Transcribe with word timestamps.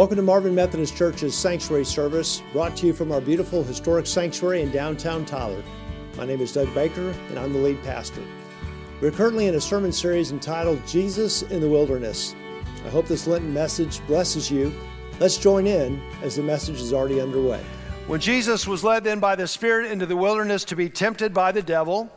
Welcome 0.00 0.16
to 0.16 0.22
Marvin 0.22 0.54
Methodist 0.54 0.96
Church's 0.96 1.36
Sanctuary 1.36 1.84
Service, 1.84 2.42
brought 2.54 2.74
to 2.78 2.86
you 2.86 2.94
from 2.94 3.12
our 3.12 3.20
beautiful 3.20 3.62
historic 3.62 4.06
sanctuary 4.06 4.62
in 4.62 4.70
downtown 4.70 5.26
Tyler. 5.26 5.62
My 6.16 6.24
name 6.24 6.40
is 6.40 6.54
Doug 6.54 6.72
Baker, 6.74 7.14
and 7.28 7.38
I'm 7.38 7.52
the 7.52 7.58
lead 7.58 7.82
pastor. 7.82 8.22
We're 9.02 9.10
currently 9.10 9.46
in 9.46 9.56
a 9.56 9.60
sermon 9.60 9.92
series 9.92 10.32
entitled 10.32 10.80
Jesus 10.86 11.42
in 11.42 11.60
the 11.60 11.68
Wilderness. 11.68 12.34
I 12.86 12.88
hope 12.88 13.08
this 13.08 13.26
Lenten 13.26 13.52
message 13.52 14.00
blesses 14.06 14.50
you. 14.50 14.72
Let's 15.18 15.36
join 15.36 15.66
in 15.66 16.00
as 16.22 16.36
the 16.36 16.42
message 16.42 16.80
is 16.80 16.94
already 16.94 17.20
underway. 17.20 17.62
When 18.06 18.20
Jesus 18.20 18.66
was 18.66 18.82
led 18.82 19.04
then 19.04 19.20
by 19.20 19.36
the 19.36 19.46
Spirit 19.46 19.92
into 19.92 20.06
the 20.06 20.16
wilderness 20.16 20.64
to 20.64 20.76
be 20.76 20.88
tempted 20.88 21.34
by 21.34 21.52
the 21.52 21.60
devil, 21.60 22.10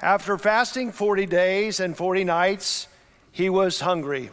after 0.00 0.36
fasting 0.36 0.90
40 0.90 1.26
days 1.26 1.78
and 1.78 1.96
40 1.96 2.24
nights, 2.24 2.88
he 3.30 3.48
was 3.48 3.78
hungry. 3.78 4.30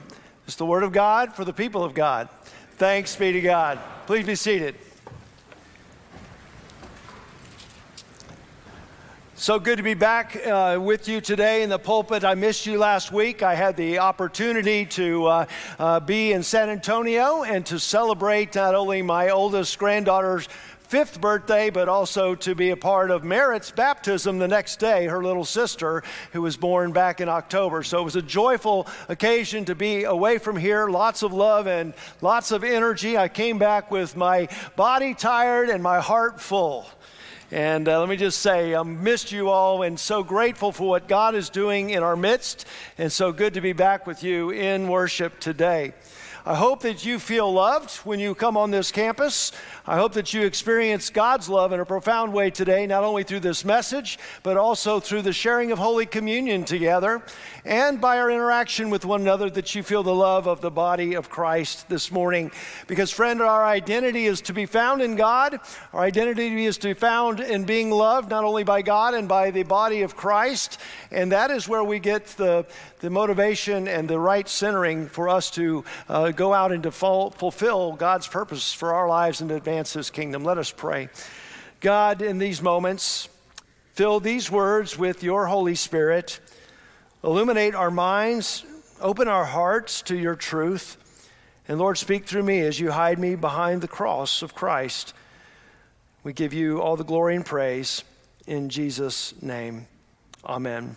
It's 0.48 0.56
the 0.56 0.66
word 0.66 0.82
of 0.82 0.94
God 0.94 1.36
for 1.36 1.46
the 1.46 1.54
people 1.54 1.84
of 1.84 1.94
God. 1.94 2.28
Thanks 2.78 3.16
be 3.16 3.32
to 3.32 3.42
God. 3.42 3.80
Please 4.06 4.28
be 4.28 4.36
seated. 4.36 4.76
So 9.34 9.58
good 9.60 9.78
to 9.78 9.84
be 9.84 9.96
back 9.96 10.36
uh, 10.46 10.78
with 10.80 11.08
you 11.08 11.20
today 11.20 11.64
in 11.64 11.70
the 11.70 11.80
pulpit. 11.80 12.24
I 12.24 12.36
missed 12.36 12.68
you 12.68 12.78
last 12.78 13.12
week. 13.12 13.42
I 13.42 13.56
had 13.56 13.78
the 13.78 13.98
opportunity 13.98 14.86
to 14.86 15.26
uh, 15.26 15.46
uh, 15.80 16.00
be 16.02 16.34
in 16.34 16.44
San 16.44 16.70
Antonio 16.70 17.42
and 17.42 17.66
to 17.66 17.80
celebrate 17.80 18.54
not 18.54 18.76
only 18.76 19.02
my 19.02 19.30
oldest 19.30 19.80
granddaughter's 19.80 20.48
fifth 20.88 21.20
birthday, 21.20 21.70
but 21.70 21.90
also 21.90 22.34
to 22.34 22.56
be 22.56 22.70
a 22.70 22.78
part 22.78 23.12
of 23.12 23.24
Merritt's 23.24 23.72
baptism 23.72 24.40
the 24.40 24.48
next 24.48 24.80
day, 24.80 25.08
her 25.08 25.22
little 25.22 25.44
sister, 25.44 26.02
who 26.32 26.42
was 26.42 26.56
born 26.56 26.94
back 26.94 27.20
in 27.20 27.28
October. 27.28 27.84
So 27.84 28.00
it 28.00 28.04
was 28.06 28.16
a 28.16 28.22
joyful 28.22 28.88
occasion 29.10 29.66
to 29.66 29.76
be 29.76 30.06
away 30.06 30.38
from 30.38 30.56
here. 30.56 30.88
Lots 30.88 31.24
of 31.24 31.34
love 31.34 31.68
and 31.68 31.94
lots 32.22 32.52
of 32.52 32.64
energy. 32.64 33.18
I 33.18 33.28
came 33.28 33.58
back 33.58 33.92
with 33.92 34.16
my 34.16 34.48
body 34.78 35.14
tired 35.14 35.70
and 35.70 35.84
my 35.84 36.00
heart 36.00 36.40
full. 36.40 36.88
And 37.52 37.88
uh, 37.88 38.00
let 38.00 38.10
me 38.10 38.18
just 38.18 38.40
say, 38.40 38.76
I 38.76 38.84
missed 38.84 39.32
you 39.32 39.50
all 39.50 39.84
and 39.84 40.00
so 40.00 40.24
grateful 40.24 40.72
for 40.72 40.88
what 40.88 41.08
God 41.08 41.36
is 41.36 41.50
doing 41.50 41.90
in 41.92 42.04
our 42.04 42.16
midst. 42.16 42.66
And 42.98 43.12
so 43.12 43.32
good 43.32 43.54
to 43.54 43.62
be 43.62 43.74
back 43.74 44.08
with 44.08 44.24
you 44.24 44.52
in 44.52 44.88
worship 44.88 45.40
today. 45.40 45.94
I 46.48 46.56
hope 46.56 46.84
that 46.84 47.04
you 47.04 47.20
feel 47.20 47.52
loved 47.52 47.94
when 48.06 48.22
you 48.22 48.34
come 48.34 48.56
on 48.56 48.72
this 48.72 48.90
campus. 48.90 49.52
I 49.86 49.98
hope 49.98 50.14
that 50.14 50.34
you 50.34 50.46
experience 50.46 51.10
God's 51.10 51.50
love 51.50 51.74
in 51.74 51.82
a 51.82 51.86
profound 51.86 52.32
way 52.32 52.52
today, 52.52 52.88
not 52.88 53.04
only 53.04 53.24
through 53.24 53.42
this 53.42 53.66
message, 53.66 54.18
but 54.44 54.56
also 54.56 55.02
through 55.02 55.24
the 55.24 55.34
sharing 55.34 55.74
of 55.74 55.78
Holy 55.78 56.06
Communion 56.06 56.64
together 56.64 57.22
and 57.68 58.00
by 58.00 58.18
our 58.18 58.32
interaction 58.32 58.90
with 58.90 59.04
one 59.04 59.20
another, 59.20 59.50
that 59.50 59.76
you 59.76 59.84
feel 59.84 60.04
the 60.04 60.16
love 60.16 60.48
of 60.48 60.62
the 60.62 60.72
body 60.72 61.16
of 61.16 61.30
Christ 61.30 61.90
this 61.90 62.14
morning. 62.14 62.50
Because, 62.88 63.12
friend, 63.12 63.42
our 63.42 63.66
identity 63.66 64.26
is 64.26 64.40
to 64.44 64.54
be 64.54 64.66
found 64.66 65.02
in 65.02 65.18
God. 65.18 65.60
Our 65.92 66.00
identity 66.02 66.64
is 66.64 66.78
to 66.78 66.88
be 66.88 66.94
found 66.94 67.42
in 67.42 67.66
being 67.66 67.92
loved 67.92 68.30
not 68.30 68.46
only 68.46 68.64
by 68.64 68.84
God 68.84 69.16
and 69.16 69.28
by 69.28 69.52
the 69.52 69.64
body 69.64 70.02
of 70.02 70.16
Christ. 70.16 70.80
And 71.12 71.34
that 71.34 71.52
is 71.52 71.68
where 71.68 71.84
we 71.84 72.00
get 72.00 72.28
the, 72.28 72.66
the 73.00 73.10
motivation 73.10 73.88
and 73.88 74.10
the 74.10 74.20
right 74.20 74.48
centering 74.48 75.08
for 75.08 75.30
us 75.30 75.52
to 75.52 75.84
uh, 76.10 76.32
go 76.32 76.54
out 76.54 76.72
and 76.72 76.84
to 76.84 76.92
ful- 76.92 77.32
fulfill 77.32 77.94
God's 77.94 78.28
purpose 78.28 78.74
for 78.74 78.94
our 78.94 79.08
lives 79.08 79.42
and 79.42 79.52
advance 79.52 79.94
His 79.94 80.10
kingdom. 80.10 80.44
Let 80.44 80.58
us 80.58 80.72
pray. 80.72 81.10
God, 81.80 82.22
in 82.22 82.40
these 82.40 82.62
moments, 82.62 83.30
fill 83.94 84.20
these 84.20 84.50
words 84.50 84.98
with 84.98 85.24
your 85.24 85.46
Holy 85.48 85.76
Spirit. 85.76 86.40
Illuminate 87.24 87.76
our 87.76 87.92
minds, 87.92 88.66
open 89.00 89.28
our 89.28 89.46
hearts 89.46 90.02
to 90.04 90.16
your 90.16 90.36
truth. 90.36 90.98
And 91.68 91.80
Lord, 91.80 91.98
speak 91.98 92.26
through 92.26 92.44
me 92.44 92.62
as 92.62 92.80
you 92.80 92.92
hide 92.92 93.20
me 93.20 93.36
behind 93.36 93.82
the 93.82 93.88
cross 93.88 94.42
of 94.42 94.56
Christ. 94.56 95.14
We 96.24 96.34
give 96.34 96.54
you 96.54 96.82
all 96.82 96.96
the 96.96 97.04
glory 97.04 97.36
and 97.36 97.46
praise 97.46 98.04
in 98.48 98.70
Jesus' 98.70 99.34
name. 99.42 99.88
Amen. 100.46 100.96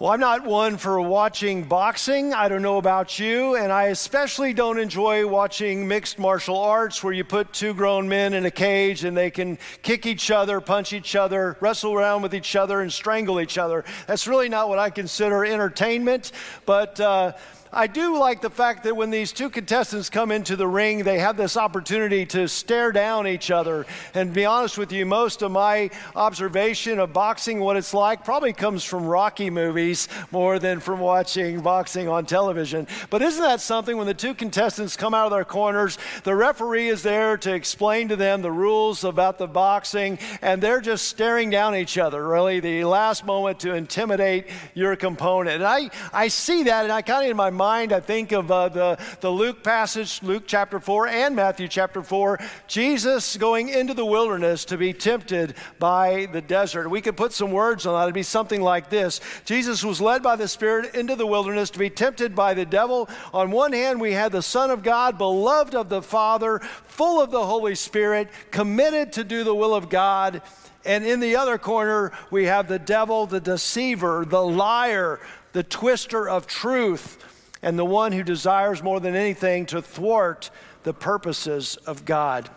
Well, 0.00 0.12
I'm 0.12 0.20
not 0.20 0.46
one 0.46 0.78
for 0.78 0.98
watching 0.98 1.64
boxing. 1.64 2.32
I 2.32 2.48
don't 2.48 2.62
know 2.62 2.78
about 2.78 3.18
you. 3.18 3.56
And 3.56 3.70
I 3.70 3.88
especially 3.88 4.54
don't 4.54 4.78
enjoy 4.78 5.26
watching 5.26 5.86
mixed 5.86 6.18
martial 6.18 6.56
arts 6.56 7.04
where 7.04 7.12
you 7.12 7.22
put 7.22 7.52
two 7.52 7.74
grown 7.74 8.08
men 8.08 8.32
in 8.32 8.46
a 8.46 8.50
cage 8.50 9.04
and 9.04 9.14
they 9.14 9.30
can 9.30 9.58
kick 9.82 10.06
each 10.06 10.30
other, 10.30 10.58
punch 10.62 10.94
each 10.94 11.16
other, 11.16 11.58
wrestle 11.60 11.92
around 11.92 12.22
with 12.22 12.34
each 12.34 12.56
other, 12.56 12.80
and 12.80 12.90
strangle 12.90 13.42
each 13.42 13.58
other. 13.58 13.84
That's 14.06 14.26
really 14.26 14.48
not 14.48 14.70
what 14.70 14.78
I 14.78 14.88
consider 14.88 15.44
entertainment. 15.44 16.32
But, 16.64 16.98
uh, 16.98 17.32
I 17.72 17.86
do 17.86 18.18
like 18.18 18.40
the 18.40 18.50
fact 18.50 18.82
that 18.82 18.96
when 18.96 19.10
these 19.10 19.30
two 19.30 19.48
contestants 19.48 20.10
come 20.10 20.32
into 20.32 20.56
the 20.56 20.66
ring, 20.66 21.04
they 21.04 21.20
have 21.20 21.36
this 21.36 21.56
opportunity 21.56 22.26
to 22.26 22.48
stare 22.48 22.90
down 22.90 23.28
each 23.28 23.52
other. 23.52 23.86
And 24.12 24.30
to 24.30 24.34
be 24.34 24.44
honest 24.44 24.76
with 24.76 24.90
you, 24.90 25.06
most 25.06 25.42
of 25.42 25.52
my 25.52 25.90
observation 26.16 26.98
of 26.98 27.12
boxing, 27.12 27.60
what 27.60 27.76
it's 27.76 27.94
like, 27.94 28.24
probably 28.24 28.52
comes 28.52 28.82
from 28.82 29.06
Rocky 29.06 29.50
movies 29.50 30.08
more 30.32 30.58
than 30.58 30.80
from 30.80 30.98
watching 30.98 31.60
boxing 31.60 32.08
on 32.08 32.26
television. 32.26 32.88
But 33.08 33.22
isn't 33.22 33.42
that 33.42 33.60
something 33.60 33.96
when 33.96 34.08
the 34.08 34.14
two 34.14 34.34
contestants 34.34 34.96
come 34.96 35.14
out 35.14 35.26
of 35.26 35.30
their 35.30 35.44
corners, 35.44 35.96
the 36.24 36.34
referee 36.34 36.88
is 36.88 37.04
there 37.04 37.36
to 37.36 37.54
explain 37.54 38.08
to 38.08 38.16
them 38.16 38.42
the 38.42 38.50
rules 38.50 39.04
about 39.04 39.38
the 39.38 39.46
boxing, 39.46 40.18
and 40.42 40.60
they're 40.60 40.80
just 40.80 41.06
staring 41.06 41.50
down 41.50 41.76
each 41.76 41.98
other, 41.98 42.26
really, 42.26 42.58
the 42.58 42.82
last 42.82 43.24
moment 43.24 43.60
to 43.60 43.74
intimidate 43.74 44.48
your 44.74 44.96
component. 44.96 45.62
And 45.62 45.64
I, 45.64 45.90
I 46.12 46.26
see 46.26 46.64
that, 46.64 46.82
and 46.82 46.92
I 46.92 47.02
kind 47.02 47.24
of 47.24 47.30
in 47.30 47.36
my 47.36 47.59
mind, 47.60 47.92
I 47.92 48.00
think 48.00 48.32
of 48.32 48.50
uh, 48.50 48.70
the, 48.70 48.98
the 49.20 49.28
Luke 49.28 49.62
passage, 49.62 50.22
Luke 50.22 50.44
chapter 50.46 50.80
4 50.80 51.08
and 51.08 51.36
Matthew 51.36 51.68
chapter 51.68 52.02
4, 52.02 52.40
Jesus 52.66 53.36
going 53.36 53.68
into 53.68 53.92
the 53.92 54.06
wilderness 54.06 54.64
to 54.64 54.78
be 54.78 54.94
tempted 54.94 55.54
by 55.78 56.24
the 56.32 56.40
desert. 56.40 56.88
We 56.88 57.02
could 57.02 57.18
put 57.18 57.34
some 57.34 57.52
words 57.52 57.84
on 57.84 57.92
that. 57.92 58.04
It'd 58.04 58.14
be 58.14 58.22
something 58.22 58.62
like 58.62 58.88
this 58.88 59.20
Jesus 59.44 59.84
was 59.84 60.00
led 60.00 60.22
by 60.22 60.36
the 60.36 60.48
Spirit 60.48 60.94
into 60.94 61.16
the 61.16 61.26
wilderness 61.26 61.68
to 61.70 61.78
be 61.78 61.90
tempted 61.90 62.34
by 62.34 62.54
the 62.54 62.64
devil. 62.64 63.10
On 63.34 63.50
one 63.50 63.74
hand, 63.74 64.00
we 64.00 64.12
had 64.12 64.32
the 64.32 64.40
Son 64.40 64.70
of 64.70 64.82
God, 64.82 65.18
beloved 65.18 65.74
of 65.74 65.90
the 65.90 66.00
Father, 66.00 66.60
full 66.60 67.20
of 67.20 67.30
the 67.30 67.44
Holy 67.44 67.74
Spirit, 67.74 68.30
committed 68.50 69.12
to 69.12 69.22
do 69.22 69.44
the 69.44 69.54
will 69.54 69.74
of 69.74 69.90
God. 69.90 70.40
And 70.86 71.04
in 71.04 71.20
the 71.20 71.36
other 71.36 71.58
corner, 71.58 72.12
we 72.30 72.46
have 72.46 72.68
the 72.68 72.78
devil, 72.78 73.26
the 73.26 73.38
deceiver, 73.38 74.24
the 74.26 74.42
liar, 74.42 75.20
the 75.52 75.62
twister 75.62 76.26
of 76.26 76.46
truth 76.46 77.26
and 77.62 77.78
the 77.78 77.84
one 77.84 78.12
who 78.12 78.22
desires 78.22 78.82
more 78.82 79.00
than 79.00 79.14
anything 79.14 79.66
to 79.66 79.82
thwart 79.82 80.50
the 80.82 80.94
purposes 80.94 81.76
of 81.86 82.04
God. 82.04 82.50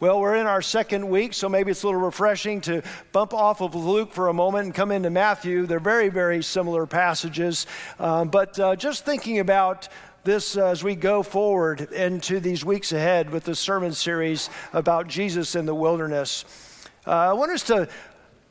Well, 0.00 0.20
we're 0.20 0.36
in 0.36 0.46
our 0.46 0.60
second 0.60 1.08
week, 1.08 1.34
so 1.34 1.48
maybe 1.48 1.70
it's 1.70 1.82
a 1.82 1.86
little 1.86 2.00
refreshing 2.00 2.60
to 2.62 2.82
bump 3.12 3.32
off 3.32 3.60
of 3.60 3.74
Luke 3.74 4.12
for 4.12 4.28
a 4.28 4.34
moment 4.34 4.66
and 4.66 4.74
come 4.74 4.90
into 4.90 5.08
Matthew. 5.08 5.66
They're 5.66 5.78
very, 5.80 6.08
very 6.08 6.42
similar 6.42 6.84
passages. 6.84 7.66
Um, 7.98 8.28
but 8.28 8.58
uh, 8.58 8.76
just 8.76 9.04
thinking 9.04 9.38
about 9.38 9.88
this 10.24 10.56
uh, 10.56 10.66
as 10.66 10.82
we 10.82 10.96
go 10.96 11.22
forward 11.22 11.92
into 11.92 12.40
these 12.40 12.64
weeks 12.64 12.92
ahead 12.92 13.30
with 13.30 13.44
the 13.44 13.54
sermon 13.54 13.92
series 13.92 14.50
about 14.72 15.06
Jesus 15.06 15.54
in 15.54 15.64
the 15.64 15.74
wilderness, 15.74 16.44
uh, 17.06 17.10
I 17.10 17.32
want 17.32 17.52
us 17.52 17.62
to 17.64 17.88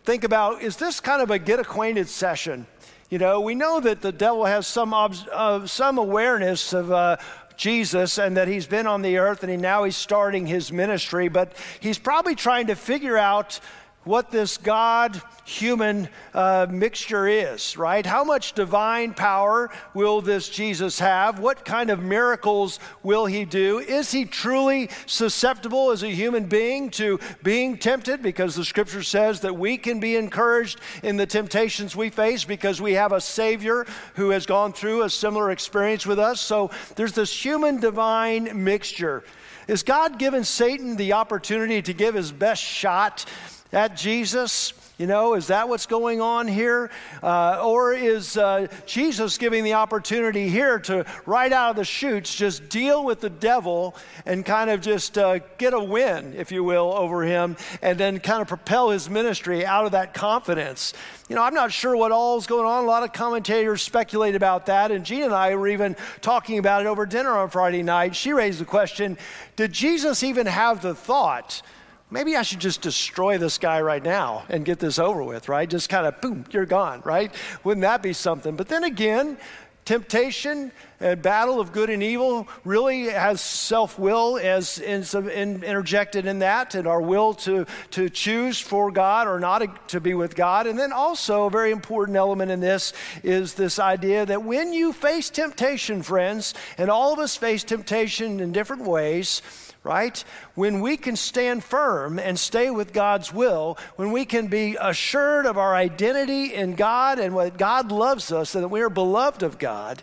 think 0.05 0.23
about 0.23 0.61
is 0.61 0.77
this 0.77 0.99
kind 0.99 1.21
of 1.21 1.29
a 1.29 1.39
get 1.39 1.59
acquainted 1.59 2.07
session? 2.07 2.67
You 3.13 3.19
know, 3.19 3.41
we 3.41 3.53
know 3.53 3.79
that 3.79 4.01
the 4.01 4.11
devil 4.11 4.43
has 4.43 4.65
some, 4.65 4.91
uh, 4.91 5.67
some 5.67 5.99
awareness 5.99 6.73
of 6.73 6.91
uh, 6.91 7.17
Jesus 7.55 8.17
and 8.17 8.37
that 8.37 8.47
he's 8.47 8.65
been 8.65 8.87
on 8.87 9.03
the 9.03 9.19
earth 9.19 9.43
and 9.43 9.51
he, 9.51 9.55
now 9.55 9.83
he's 9.83 9.95
starting 9.95 10.47
his 10.47 10.71
ministry, 10.71 11.27
but 11.27 11.53
he's 11.79 11.99
probably 11.99 12.33
trying 12.33 12.65
to 12.65 12.75
figure 12.75 13.15
out 13.15 13.59
what 14.03 14.31
this 14.31 14.57
God 14.57 15.21
human 15.45 16.09
uh, 16.33 16.67
mixture 16.69 17.27
is, 17.27 17.77
right? 17.77 18.05
How 18.05 18.23
much 18.23 18.53
divine 18.53 19.13
power 19.13 19.69
will 19.93 20.21
this 20.21 20.49
Jesus 20.49 20.99
have? 20.99 21.39
What 21.39 21.65
kind 21.65 21.89
of 21.89 22.01
miracles 22.01 22.79
will 23.01 23.25
he 23.25 23.45
do? 23.45 23.79
Is 23.79 24.11
he 24.11 24.25
truly 24.25 24.89
susceptible 25.05 25.91
as 25.91 26.03
a 26.03 26.09
human 26.09 26.45
being 26.45 26.89
to 26.91 27.19
being 27.43 27.77
tempted? 27.77 28.21
Because 28.21 28.55
the 28.55 28.65
scripture 28.65 29.03
says 29.03 29.41
that 29.41 29.57
we 29.57 29.77
can 29.77 29.99
be 29.99 30.15
encouraged 30.15 30.79
in 31.01 31.17
the 31.17 31.25
temptations 31.25 31.95
we 31.95 32.09
face 32.09 32.43
because 32.43 32.81
we 32.81 32.93
have 32.93 33.11
a 33.11 33.21
Savior 33.21 33.85
who 34.15 34.29
has 34.29 34.45
gone 34.45 34.73
through 34.73 35.03
a 35.03 35.09
similar 35.09 35.51
experience 35.51 36.05
with 36.05 36.19
us. 36.19 36.39
So 36.39 36.71
there's 36.95 37.13
this 37.13 37.33
human 37.45 37.79
divine 37.79 38.63
mixture. 38.63 39.23
Is 39.67 39.83
God 39.83 40.19
given 40.19 40.43
Satan 40.43 40.97
the 40.97 41.13
opportunity 41.13 41.81
to 41.81 41.93
give 41.93 42.15
his 42.15 42.31
best 42.31 42.61
shot 42.61 43.25
at 43.73 43.97
Jesus? 43.97 44.73
You 44.99 45.07
know, 45.07 45.33
is 45.33 45.47
that 45.47 45.67
what's 45.67 45.87
going 45.87 46.21
on 46.21 46.47
here? 46.47 46.91
Uh, 47.23 47.61
or 47.65 47.93
is 47.93 48.37
uh, 48.37 48.67
Jesus 48.85 49.39
giving 49.39 49.63
the 49.63 49.73
opportunity 49.73 50.47
here 50.49 50.77
to, 50.81 51.03
right 51.25 51.51
out 51.51 51.71
of 51.71 51.75
the 51.77 51.83
chutes, 51.83 52.33
just 52.35 52.69
deal 52.69 53.03
with 53.03 53.19
the 53.19 53.29
devil 53.29 53.95
and 54.27 54.45
kind 54.45 54.69
of 54.69 54.81
just 54.81 55.17
uh, 55.17 55.39
get 55.57 55.73
a 55.73 55.79
win, 55.79 56.35
if 56.37 56.51
you 56.51 56.63
will, 56.63 56.93
over 56.93 57.23
him, 57.23 57.57
and 57.81 57.97
then 57.97 58.19
kind 58.19 58.41
of 58.41 58.47
propel 58.47 58.91
his 58.91 59.09
ministry 59.09 59.65
out 59.65 59.85
of 59.85 59.93
that 59.93 60.13
confidence? 60.13 60.93
You 61.27 61.35
know, 61.35 61.41
I'm 61.41 61.55
not 61.55 61.71
sure 61.71 61.97
what 61.97 62.11
all 62.11 62.37
is 62.37 62.45
going 62.45 62.67
on. 62.67 62.83
A 62.83 62.87
lot 62.87 63.01
of 63.01 63.13
commentators 63.13 63.81
speculate 63.81 64.35
about 64.35 64.67
that, 64.67 64.91
and 64.91 65.03
Gina 65.03 65.25
and 65.25 65.33
I 65.33 65.55
were 65.55 65.69
even 65.69 65.95
talking 66.21 66.59
about 66.59 66.81
it 66.81 66.87
over 66.87 67.07
dinner 67.07 67.31
on 67.31 67.49
Friday 67.49 67.81
night. 67.81 68.15
She 68.15 68.31
raised 68.31 68.61
the 68.61 68.65
question 68.65 69.17
Did 69.55 69.71
Jesus 69.71 70.21
even 70.21 70.45
have 70.45 70.83
the 70.83 70.93
thought? 70.93 71.63
Maybe 72.13 72.37
I 72.37 72.43
should 72.43 72.59
just 72.59 72.81
destroy 72.81 73.39
this 73.39 73.57
guy 73.57 73.81
right 73.81 74.03
now 74.03 74.45
and 74.47 74.63
get 74.63 74.79
this 74.79 74.99
over 74.99 75.23
with, 75.23 75.49
right? 75.49 75.67
Just 75.67 75.89
kind 75.89 76.05
of 76.05 76.21
boom, 76.21 76.45
you're 76.51 76.65
gone, 76.65 77.01
right? 77.03 77.33
Wouldn't 77.63 77.81
that 77.81 78.03
be 78.03 78.13
something? 78.13 78.55
But 78.55 78.67
then 78.67 78.83
again, 78.83 79.37
temptation 79.83 80.71
and 80.99 81.21
battle 81.21 81.59
of 81.59 81.73
good 81.73 81.89
and 81.89 82.01
evil 82.01 82.47
really 82.63 83.05
has 83.05 83.41
self-will 83.41 84.37
as 84.37 84.77
in, 84.79 85.03
in, 85.29 85.61
interjected 85.63 86.25
in 86.25 86.39
that 86.39 86.75
and 86.75 86.87
our 86.87 87.01
will 87.01 87.33
to, 87.33 87.65
to 87.91 88.09
choose 88.09 88.59
for 88.59 88.91
god 88.91 89.27
or 89.27 89.41
not 89.41 89.89
to 89.89 89.99
be 89.99 90.13
with 90.13 90.37
god 90.37 90.67
and 90.67 90.79
then 90.79 90.93
also 90.93 91.47
a 91.47 91.49
very 91.49 91.71
important 91.71 92.15
element 92.15 92.49
in 92.49 92.61
this 92.61 92.93
is 93.23 93.55
this 93.55 93.77
idea 93.77 94.25
that 94.25 94.41
when 94.41 94.71
you 94.71 94.93
face 94.93 95.29
temptation 95.29 96.01
friends 96.01 96.53
and 96.77 96.89
all 96.89 97.11
of 97.11 97.19
us 97.19 97.35
face 97.35 97.65
temptation 97.65 98.39
in 98.39 98.53
different 98.53 98.83
ways 98.83 99.41
right? 99.83 100.23
When 100.55 100.79
we 100.79 100.97
can 100.97 101.15
stand 101.15 101.63
firm 101.63 102.17
and 102.19 102.39
stay 102.39 102.69
with 102.69 102.93
God's 102.93 103.33
will, 103.33 103.77
when 103.95 104.11
we 104.11 104.25
can 104.25 104.47
be 104.47 104.77
assured 104.79 105.45
of 105.45 105.57
our 105.57 105.75
identity 105.75 106.53
in 106.53 106.75
God 106.75 107.19
and 107.19 107.35
what 107.35 107.57
God 107.57 107.91
loves 107.91 108.31
us 108.31 108.55
and 108.55 108.63
that 108.63 108.69
we 108.69 108.81
are 108.81 108.89
beloved 108.89 109.43
of 109.43 109.59
God, 109.59 110.01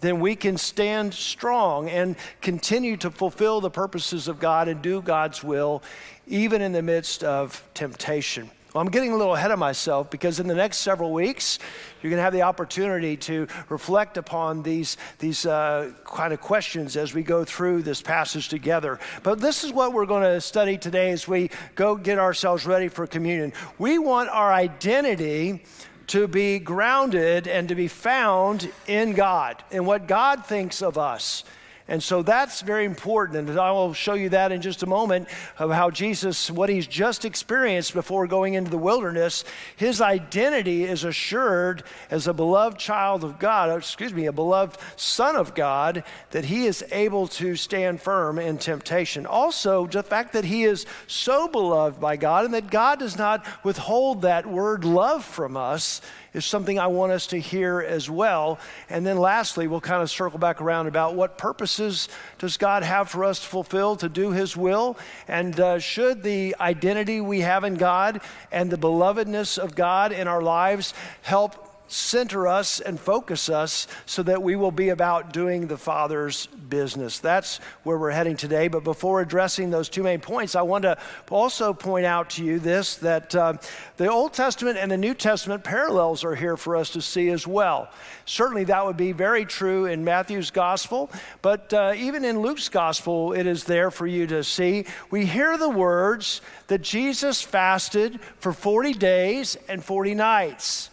then 0.00 0.20
we 0.20 0.36
can 0.36 0.56
stand 0.56 1.12
strong 1.14 1.88
and 1.88 2.16
continue 2.40 2.96
to 2.98 3.10
fulfill 3.10 3.60
the 3.60 3.70
purposes 3.70 4.28
of 4.28 4.38
God 4.38 4.68
and 4.68 4.80
do 4.80 5.02
God's 5.02 5.42
will, 5.42 5.82
even 6.26 6.62
in 6.62 6.72
the 6.72 6.82
midst 6.82 7.24
of 7.24 7.64
temptation. 7.74 8.50
Well, 8.74 8.82
I'm 8.82 8.90
getting 8.90 9.12
a 9.12 9.16
little 9.16 9.34
ahead 9.34 9.50
of 9.50 9.58
myself 9.58 10.10
because 10.10 10.40
in 10.40 10.46
the 10.46 10.54
next 10.54 10.78
several 10.78 11.10
weeks, 11.10 11.58
you're 12.02 12.10
going 12.10 12.18
to 12.18 12.22
have 12.22 12.34
the 12.34 12.42
opportunity 12.42 13.16
to 13.16 13.46
reflect 13.70 14.18
upon 14.18 14.62
these, 14.62 14.98
these 15.18 15.46
uh, 15.46 15.92
kind 16.04 16.34
of 16.34 16.42
questions 16.42 16.94
as 16.94 17.14
we 17.14 17.22
go 17.22 17.44
through 17.44 17.80
this 17.80 18.02
passage 18.02 18.50
together. 18.50 19.00
But 19.22 19.40
this 19.40 19.64
is 19.64 19.72
what 19.72 19.94
we're 19.94 20.04
going 20.04 20.22
to 20.22 20.38
study 20.42 20.76
today 20.76 21.12
as 21.12 21.26
we 21.26 21.50
go 21.76 21.96
get 21.96 22.18
ourselves 22.18 22.66
ready 22.66 22.88
for 22.88 23.06
communion. 23.06 23.54
We 23.78 23.98
want 23.98 24.28
our 24.28 24.52
identity 24.52 25.64
to 26.08 26.28
be 26.28 26.58
grounded 26.58 27.48
and 27.48 27.70
to 27.70 27.74
be 27.74 27.88
found 27.88 28.70
in 28.86 29.14
God 29.14 29.64
and 29.70 29.86
what 29.86 30.06
God 30.06 30.44
thinks 30.44 30.82
of 30.82 30.98
us. 30.98 31.42
And 31.88 32.02
so 32.02 32.22
that's 32.22 32.60
very 32.60 32.84
important. 32.84 33.48
And 33.48 33.58
I 33.58 33.72
will 33.72 33.94
show 33.94 34.12
you 34.12 34.28
that 34.28 34.52
in 34.52 34.60
just 34.60 34.82
a 34.82 34.86
moment 34.86 35.26
of 35.58 35.70
how 35.70 35.90
Jesus, 35.90 36.50
what 36.50 36.68
he's 36.68 36.86
just 36.86 37.24
experienced 37.24 37.94
before 37.94 38.26
going 38.26 38.54
into 38.54 38.70
the 38.70 38.76
wilderness, 38.76 39.42
his 39.76 40.02
identity 40.02 40.84
is 40.84 41.04
assured 41.04 41.82
as 42.10 42.26
a 42.26 42.34
beloved 42.34 42.78
child 42.78 43.24
of 43.24 43.38
God, 43.38 43.76
excuse 43.76 44.12
me, 44.12 44.26
a 44.26 44.32
beloved 44.32 44.78
son 44.96 45.34
of 45.34 45.54
God, 45.54 46.04
that 46.30 46.44
he 46.44 46.66
is 46.66 46.84
able 46.92 47.26
to 47.28 47.56
stand 47.56 48.02
firm 48.02 48.38
in 48.38 48.58
temptation. 48.58 49.24
Also, 49.24 49.86
the 49.86 50.02
fact 50.02 50.34
that 50.34 50.44
he 50.44 50.64
is 50.64 50.84
so 51.06 51.48
beloved 51.48 51.98
by 51.98 52.16
God 52.16 52.44
and 52.44 52.52
that 52.52 52.70
God 52.70 52.98
does 52.98 53.16
not 53.16 53.46
withhold 53.64 54.22
that 54.22 54.44
word 54.44 54.84
love 54.84 55.24
from 55.24 55.56
us 55.56 56.02
is 56.38 56.46
something 56.46 56.78
I 56.78 56.86
want 56.86 57.12
us 57.12 57.26
to 57.28 57.38
hear 57.38 57.80
as 57.80 58.08
well. 58.08 58.58
And 58.88 59.06
then 59.06 59.18
lastly, 59.18 59.66
we'll 59.66 59.82
kind 59.82 60.02
of 60.02 60.10
circle 60.10 60.38
back 60.38 60.62
around 60.62 60.86
about 60.86 61.14
what 61.14 61.36
purposes 61.36 62.08
does 62.38 62.56
God 62.56 62.82
have 62.82 63.10
for 63.10 63.24
us 63.24 63.40
to 63.40 63.46
fulfill 63.46 63.96
to 63.96 64.08
do 64.08 64.30
His 64.30 64.56
will? 64.56 64.96
And 65.26 65.58
uh, 65.60 65.78
should 65.78 66.22
the 66.22 66.56
identity 66.58 67.20
we 67.20 67.40
have 67.40 67.64
in 67.64 67.74
God 67.74 68.22
and 68.50 68.70
the 68.70 68.78
belovedness 68.78 69.58
of 69.58 69.74
God 69.74 70.12
in 70.12 70.26
our 70.26 70.40
lives 70.40 70.94
help 71.20 71.67
center 71.88 72.46
us 72.46 72.80
and 72.80 73.00
focus 73.00 73.48
us 73.48 73.86
so 74.06 74.22
that 74.22 74.42
we 74.42 74.56
will 74.56 74.70
be 74.70 74.90
about 74.90 75.32
doing 75.32 75.66
the 75.66 75.76
Father's 75.76 76.46
business. 76.46 77.18
That's 77.18 77.58
where 77.82 77.98
we're 77.98 78.10
heading 78.10 78.36
today. 78.36 78.68
But 78.68 78.84
before 78.84 79.20
addressing 79.20 79.70
those 79.70 79.88
two 79.88 80.02
main 80.02 80.20
points, 80.20 80.54
I 80.54 80.62
want 80.62 80.82
to 80.82 80.98
also 81.30 81.72
point 81.72 82.06
out 82.06 82.30
to 82.30 82.44
you 82.44 82.58
this 82.58 82.96
that 82.96 83.34
uh, 83.34 83.54
the 83.96 84.08
Old 84.08 84.32
Testament 84.32 84.78
and 84.78 84.90
the 84.90 84.96
New 84.96 85.14
Testament 85.14 85.64
parallels 85.64 86.24
are 86.24 86.34
here 86.34 86.56
for 86.56 86.76
us 86.76 86.90
to 86.90 87.02
see 87.02 87.30
as 87.30 87.46
well. 87.46 87.90
Certainly, 88.26 88.64
that 88.64 88.84
would 88.84 88.96
be 88.96 89.12
very 89.12 89.44
true 89.44 89.86
in 89.86 90.04
Matthew's 90.04 90.50
gospel, 90.50 91.10
but 91.42 91.72
uh, 91.72 91.94
even 91.96 92.24
in 92.24 92.40
Luke's 92.40 92.68
gospel, 92.68 93.32
it 93.32 93.46
is 93.46 93.64
there 93.64 93.90
for 93.90 94.06
you 94.06 94.26
to 94.26 94.44
see. 94.44 94.84
We 95.10 95.24
hear 95.24 95.56
the 95.56 95.70
words 95.70 96.42
that 96.66 96.82
Jesus 96.82 97.40
fasted 97.40 98.20
for 98.38 98.52
40 98.52 98.92
days 98.94 99.56
and 99.68 99.82
40 99.82 100.14
nights. 100.14 100.90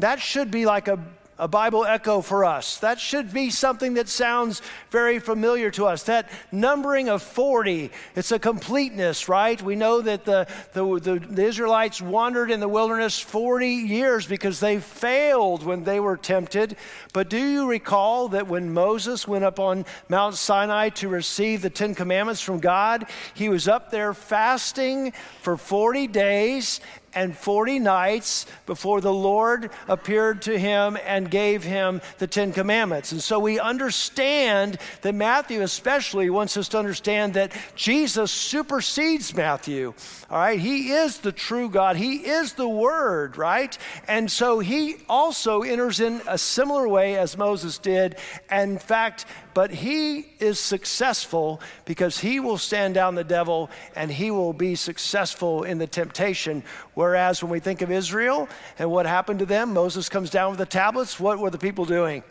That 0.00 0.20
should 0.20 0.50
be 0.50 0.64
like 0.64 0.88
a, 0.88 0.98
a 1.38 1.46
Bible 1.46 1.84
echo 1.84 2.22
for 2.22 2.44
us. 2.44 2.78
That 2.78 2.98
should 2.98 3.34
be 3.34 3.50
something 3.50 3.94
that 3.94 4.08
sounds 4.08 4.62
very 4.90 5.18
familiar 5.18 5.70
to 5.72 5.84
us. 5.84 6.04
That 6.04 6.30
numbering 6.50 7.10
of 7.10 7.22
40, 7.22 7.90
it's 8.14 8.32
a 8.32 8.38
completeness, 8.38 9.28
right? 9.28 9.60
We 9.60 9.76
know 9.76 10.00
that 10.00 10.24
the, 10.24 10.46
the, 10.72 11.00
the, 11.00 11.18
the 11.18 11.44
Israelites 11.44 12.00
wandered 12.00 12.50
in 12.50 12.60
the 12.60 12.68
wilderness 12.68 13.18
40 13.20 13.68
years 13.68 14.26
because 14.26 14.58
they 14.58 14.80
failed 14.80 15.64
when 15.64 15.84
they 15.84 16.00
were 16.00 16.16
tempted. 16.16 16.76
But 17.12 17.28
do 17.28 17.38
you 17.38 17.68
recall 17.68 18.28
that 18.28 18.46
when 18.46 18.72
Moses 18.72 19.28
went 19.28 19.44
up 19.44 19.60
on 19.60 19.84
Mount 20.08 20.36
Sinai 20.36 20.88
to 20.90 21.08
receive 21.08 21.60
the 21.60 21.70
Ten 21.70 21.94
Commandments 21.94 22.40
from 22.40 22.60
God, 22.60 23.06
he 23.34 23.50
was 23.50 23.68
up 23.68 23.90
there 23.90 24.14
fasting 24.14 25.12
for 25.42 25.58
40 25.58 26.06
days 26.06 26.80
and 27.14 27.36
40 27.36 27.78
nights 27.78 28.46
before 28.66 29.00
the 29.00 29.12
Lord 29.12 29.70
appeared 29.88 30.42
to 30.42 30.58
him 30.58 30.98
and 31.06 31.30
gave 31.30 31.64
him 31.64 32.00
the 32.18 32.26
Ten 32.26 32.52
Commandments. 32.52 33.12
And 33.12 33.22
so 33.22 33.38
we 33.38 33.58
understand 33.58 34.78
that 35.02 35.14
Matthew, 35.14 35.62
especially, 35.62 36.30
wants 36.30 36.56
us 36.56 36.68
to 36.68 36.78
understand 36.78 37.34
that 37.34 37.52
Jesus 37.74 38.30
supersedes 38.30 39.34
Matthew. 39.34 39.94
All 40.30 40.38
right, 40.38 40.60
he 40.60 40.92
is 40.92 41.18
the 41.18 41.32
true 41.32 41.68
God, 41.68 41.96
he 41.96 42.16
is 42.16 42.54
the 42.54 42.68
Word, 42.68 43.36
right? 43.36 43.76
And 44.06 44.30
so 44.30 44.60
he 44.60 44.96
also 45.08 45.62
enters 45.62 46.00
in 46.00 46.22
a 46.26 46.38
similar 46.38 46.86
way 46.86 47.16
as 47.16 47.36
Moses 47.36 47.78
did. 47.78 48.16
And 48.48 48.72
in 48.72 48.78
fact, 48.78 49.26
but 49.54 49.70
he 49.70 50.26
is 50.38 50.58
successful 50.58 51.60
because 51.84 52.18
he 52.18 52.40
will 52.40 52.58
stand 52.58 52.94
down 52.94 53.14
the 53.14 53.24
devil 53.24 53.70
and 53.96 54.10
he 54.10 54.30
will 54.30 54.52
be 54.52 54.74
successful 54.74 55.64
in 55.64 55.78
the 55.78 55.86
temptation. 55.86 56.62
Whereas 56.94 57.42
when 57.42 57.50
we 57.50 57.60
think 57.60 57.82
of 57.82 57.90
Israel 57.90 58.48
and 58.78 58.90
what 58.90 59.06
happened 59.06 59.40
to 59.40 59.46
them, 59.46 59.74
Moses 59.74 60.08
comes 60.08 60.30
down 60.30 60.50
with 60.50 60.58
the 60.58 60.66
tablets. 60.66 61.18
What 61.18 61.38
were 61.38 61.50
the 61.50 61.58
people 61.58 61.84
doing? 61.84 62.22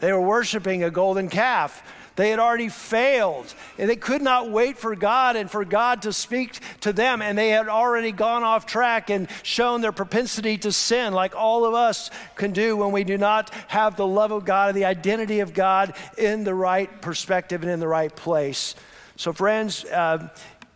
They 0.00 0.12
were 0.12 0.20
worshiping 0.20 0.82
a 0.82 0.90
golden 0.90 1.28
calf. 1.28 1.82
They 2.20 2.28
had 2.28 2.38
already 2.38 2.68
failed. 2.68 3.54
And 3.78 3.88
they 3.88 3.96
could 3.96 4.20
not 4.20 4.50
wait 4.50 4.76
for 4.76 4.94
God 4.94 5.36
and 5.36 5.50
for 5.50 5.64
God 5.64 6.02
to 6.02 6.12
speak 6.12 6.58
to 6.80 6.92
them. 6.92 7.22
And 7.22 7.38
they 7.38 7.48
had 7.48 7.66
already 7.66 8.12
gone 8.12 8.42
off 8.42 8.66
track 8.66 9.08
and 9.08 9.26
shown 9.42 9.80
their 9.80 9.90
propensity 9.90 10.58
to 10.58 10.70
sin, 10.70 11.14
like 11.14 11.34
all 11.34 11.64
of 11.64 11.72
us 11.72 12.10
can 12.34 12.52
do 12.52 12.76
when 12.76 12.92
we 12.92 13.04
do 13.04 13.16
not 13.16 13.48
have 13.68 13.96
the 13.96 14.06
love 14.06 14.32
of 14.32 14.44
God 14.44 14.68
and 14.68 14.76
the 14.76 14.84
identity 14.84 15.40
of 15.40 15.54
God 15.54 15.94
in 16.18 16.44
the 16.44 16.54
right 16.54 17.00
perspective 17.00 17.62
and 17.62 17.70
in 17.70 17.80
the 17.80 17.88
right 17.88 18.14
place. 18.14 18.74
So, 19.16 19.32
friends, 19.32 19.86
uh, 19.86 20.28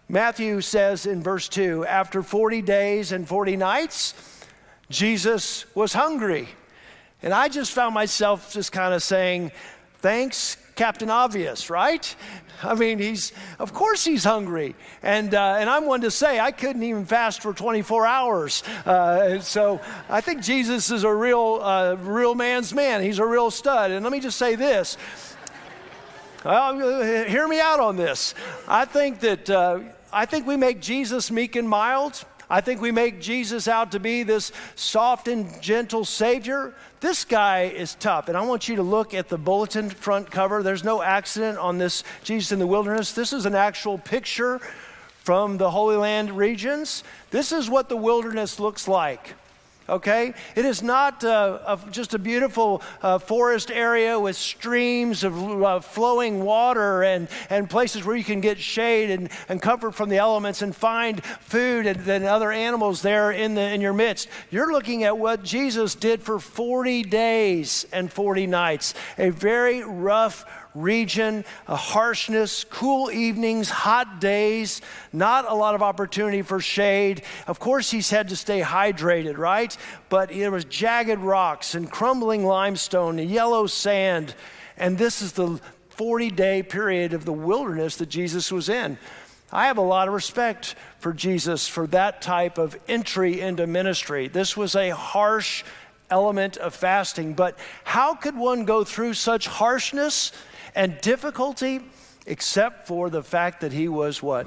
Matthew 0.09 0.63
says 0.63 1.05
in 1.05 1.23
verse 1.23 1.47
2 1.51 1.85
after 1.85 2.23
40 2.23 2.63
days 2.63 3.13
and 3.13 3.29
40 3.29 3.59
nights, 3.59 4.15
Jesus 4.89 5.67
was 5.75 5.93
hungry. 5.93 6.49
And 7.23 7.35
I 7.35 7.49
just 7.49 7.73
found 7.73 7.93
myself 7.93 8.51
just 8.51 8.73
kind 8.73 8.95
of 8.95 9.03
saying, 9.03 9.53
Thanks, 9.99 10.57
Captain 10.75 11.11
Obvious, 11.11 11.71
right? 11.71 12.15
I 12.63 12.75
mean, 12.75 12.99
he's, 12.99 13.33
of 13.59 13.73
course, 13.73 14.05
he's 14.05 14.25
hungry. 14.25 14.75
And, 15.03 15.35
uh, 15.35 15.57
and 15.59 15.69
I'm 15.69 15.87
one 15.87 16.01
to 16.03 16.11
say, 16.11 16.41
I 16.41 16.51
couldn't 16.51 16.83
even 16.83 17.05
fast 17.05 17.43
for 17.43 17.53
24 17.53 18.07
hours. 18.07 18.63
Uh, 18.85 19.41
so 19.41 19.81
I 20.09 20.21
think 20.21 20.43
Jesus 20.43 20.91
is 20.91 21.05
a 21.05 21.13
real, 21.13 21.61
uh, 21.63 21.97
real 21.97 22.35
man's 22.35 22.73
man. 22.73 23.03
He's 23.03 23.19
a 23.19 23.27
real 23.27 23.51
stud. 23.51 23.91
And 23.91 24.03
let 24.03 24.13
me 24.13 24.21
just 24.21 24.39
say 24.39 24.55
this. 24.55 24.97
Well, 26.45 27.03
hear 27.27 27.49
me 27.49 27.61
out 27.61 27.81
on 27.81 27.97
this. 27.97 28.35
I 28.69 28.85
think 28.85 29.21
that 29.21 29.49
uh, 29.49 29.81
I 30.13 30.27
think 30.27 30.47
we 30.47 30.57
make 30.57 30.81
Jesus 30.81 31.31
meek 31.31 31.57
and 31.57 31.69
mild. 31.69 32.25
I 32.51 32.61
think 32.61 32.81
we 32.81 32.93
make 32.93 33.21
Jesus 33.21 33.67
out 33.67 33.93
to 33.93 34.01
be 34.01 34.23
this 34.23 34.53
soft 34.75 35.27
and 35.29 35.61
gentle 35.63 36.05
Savior. 36.05 36.75
This 37.05 37.27
guy 37.27 37.65
is 37.65 37.97
tough. 37.97 38.29
And 38.29 38.37
I 38.37 38.41
want 38.47 38.67
you 38.67 38.77
to 38.77 38.83
look 38.83 39.13
at 39.13 39.29
the 39.29 39.37
bulletin 39.37 39.91
front 39.91 40.31
cover. 40.31 40.63
There's 40.63 40.85
no 40.85 41.03
accident 41.03 41.59
on 41.59 41.77
this 41.77 42.03
Jesus 42.23 42.51
in 42.51 42.59
the 42.59 42.67
wilderness. 42.67 43.13
This 43.13 43.35
is 43.35 43.45
an 43.45 43.55
actual 43.55 43.99
picture 43.99 44.59
from 45.25 45.59
the 45.59 45.71
Holy 45.71 45.97
Land 45.97 46.31
regions, 46.33 47.03
this 47.31 47.51
is 47.51 47.71
what 47.71 47.89
the 47.89 47.97
wilderness 47.97 48.61
looks 48.61 48.87
like 48.87 49.35
okay? 49.89 50.35
It 50.57 50.65
is 50.65 50.83
not 50.83 51.25
uh, 51.25 51.59
a, 51.67 51.91
just 51.91 52.15
a 52.15 52.19
beautiful 52.19 52.83
uh, 53.03 53.19
forest 53.19 53.71
area 53.71 54.19
with 54.19 54.37
streams 54.37 55.25
of 55.25 55.63
uh, 55.63 55.81
flowing 55.81 56.45
water 56.45 57.03
and, 57.03 57.29
and 57.51 57.69
places 57.69 58.05
where 58.05 58.17
you 58.17 58.25
can 58.25 58.41
get 58.41 58.59
shade 58.59 59.11
and, 59.11 59.29
and 59.49 59.61
comfort 59.61 59.95
from 59.95 60.09
the 60.09 60.19
elements 60.19 60.63
and 60.63 60.75
find 60.75 61.23
food 61.25 61.87
and, 61.87 62.07
and 62.09 62.25
other 62.25 62.51
animals 62.51 63.03
there 63.03 63.31
in, 63.31 63.55
the, 63.55 63.63
in 63.63 63.81
your 63.81 63.93
midst. 63.93 64.29
You're 64.51 64.73
looking 64.73 65.05
at 65.05 65.19
what 65.19 65.43
Jesus 65.43 65.95
did 65.95 66.23
for 66.23 66.39
40 66.39 67.03
days 67.05 67.87
and 67.93 68.13
40 68.13 68.47
nights, 68.47 68.95
a 69.19 69.31
very 69.31 69.83
rough 69.83 70.45
region, 70.75 71.45
a 71.69 71.77
harshness, 71.77 72.65
cool 72.65 73.11
evenings, 73.11 73.71
hot 73.71 74.21
days, 74.21 74.81
not 75.13 75.51
a 75.51 75.55
lot 75.55 75.75
of 75.75 75.83
opportunity 75.83 76.43
for 76.43 76.61
shade. 76.61 77.23
Of 77.47 77.59
course, 77.59 77.91
he's 77.91 78.11
had 78.11 78.29
to 78.29 78.37
stay 78.37 78.61
hydrated, 78.61 79.39
right? 79.39 79.77
But 80.09 80.31
there 80.31 80.51
was 80.51 80.65
jagged 80.65 81.21
rocks 81.21 81.75
and 81.75 81.91
crumbling 81.91 82.45
limestone 82.45 83.19
and 83.19 83.31
yellow 83.31 83.67
sand. 83.67 84.35
And 84.77 84.99
this 84.99 85.23
is 85.23 85.33
the 85.33 85.61
40 85.91 86.31
day 86.31 86.63
period 86.63 87.13
of 87.13 87.25
the 87.25 87.33
wilderness 87.33 87.97
that 87.97 88.09
Jesus 88.09 88.51
was 88.51 88.69
in. 88.69 88.99
I 89.53 89.69
have 89.69 89.79
a 89.79 89.83
lot 89.83 90.09
of 90.09 90.15
respect 90.15 90.75
for 90.99 91.13
Jesus 91.13 91.69
for 91.69 91.87
that 91.89 92.21
type 92.21 92.59
of 92.59 92.77
entry 92.89 93.41
into 93.41 93.69
ministry. 93.69 94.27
This 94.27 94.57
was 94.57 94.75
a 94.75 94.91
harsh 94.91 95.63
element 96.11 96.57
of 96.57 96.75
fasting, 96.75 97.35
but 97.35 97.57
how 97.85 98.15
could 98.15 98.37
one 98.37 98.65
go 98.65 98.83
through 98.83 99.15
such 99.15 99.47
harshness 99.47 100.33
and 100.75 101.01
difficulty, 101.01 101.81
except 102.27 102.87
for 102.87 103.11
the 103.11 103.23
fact 103.23 103.61
that 103.61 103.73
he 103.73 103.89
was 103.89 104.23
what? 104.23 104.47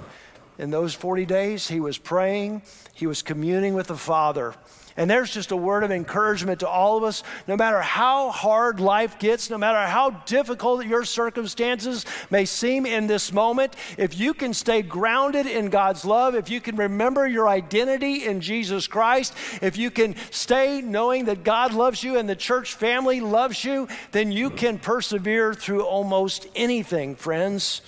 In 0.58 0.72
those 0.72 0.94
40 0.94 1.26
days, 1.26 1.68
he 1.68 1.80
was 1.80 1.98
praying, 1.98 2.64
he 2.94 3.06
was 3.06 3.22
communing 3.22 3.76
with 3.76 3.88
the 3.88 3.98
Father. 3.98 4.56
And 4.98 5.08
there's 5.08 5.32
just 5.32 5.52
a 5.52 5.56
word 5.56 5.84
of 5.84 5.92
encouragement 5.92 6.62
to 6.62 6.68
all 6.68 6.98
of 6.98 7.04
us. 7.04 7.22
No 7.48 7.56
matter 7.56 7.80
how 7.80 8.32
hard 8.32 8.80
life 8.80 9.20
gets, 9.20 9.52
no 9.52 9.58
matter 9.58 9.88
how 9.88 10.10
difficult 10.26 10.88
your 10.88 11.06
circumstances 11.06 12.04
may 12.32 12.46
seem 12.46 12.88
in 12.88 13.06
this 13.06 13.32
moment, 13.32 13.76
if 14.00 14.20
you 14.20 14.34
can 14.34 14.56
stay 14.56 14.82
grounded 14.82 15.46
in 15.46 15.70
God's 15.70 16.04
love, 16.04 16.34
if 16.34 16.50
you 16.50 16.60
can 16.60 16.76
remember 16.76 17.28
your 17.28 17.48
identity 17.48 18.26
in 18.26 18.42
Jesus 18.42 18.88
Christ, 18.88 19.36
if 19.62 19.78
you 19.78 19.92
can 19.92 20.16
stay 20.32 20.82
knowing 20.82 21.26
that 21.26 21.44
God 21.44 21.74
loves 21.74 22.04
you 22.04 22.18
and 22.18 22.28
the 22.28 22.36
church 22.36 22.74
family 22.74 23.22
loves 23.22 23.64
you, 23.64 23.88
then 24.12 24.32
you 24.32 24.50
can 24.50 24.80
persevere 24.80 25.54
through 25.54 25.84
almost 25.84 26.48
anything, 26.56 27.16
friends. 27.16 27.84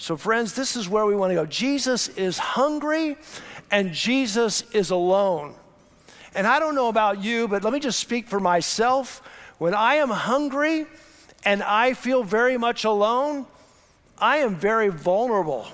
So, 0.00 0.16
friends, 0.16 0.54
this 0.54 0.76
is 0.76 0.88
where 0.88 1.04
we 1.04 1.14
want 1.14 1.32
to 1.32 1.34
go. 1.34 1.44
Jesus 1.44 2.08
is 2.08 2.38
hungry 2.38 3.18
and 3.70 3.92
Jesus 3.92 4.62
is 4.72 4.88
alone. 4.88 5.54
And 6.34 6.46
I 6.46 6.58
don't 6.58 6.74
know 6.74 6.88
about 6.88 7.22
you, 7.22 7.46
but 7.46 7.62
let 7.62 7.70
me 7.74 7.80
just 7.80 8.00
speak 8.00 8.26
for 8.26 8.40
myself. 8.40 9.22
When 9.58 9.74
I 9.74 9.96
am 9.96 10.08
hungry 10.08 10.86
and 11.44 11.62
I 11.62 11.92
feel 11.92 12.24
very 12.24 12.56
much 12.56 12.84
alone, 12.84 13.44
I 14.16 14.38
am 14.38 14.56
very 14.56 14.88
vulnerable. 14.88 15.68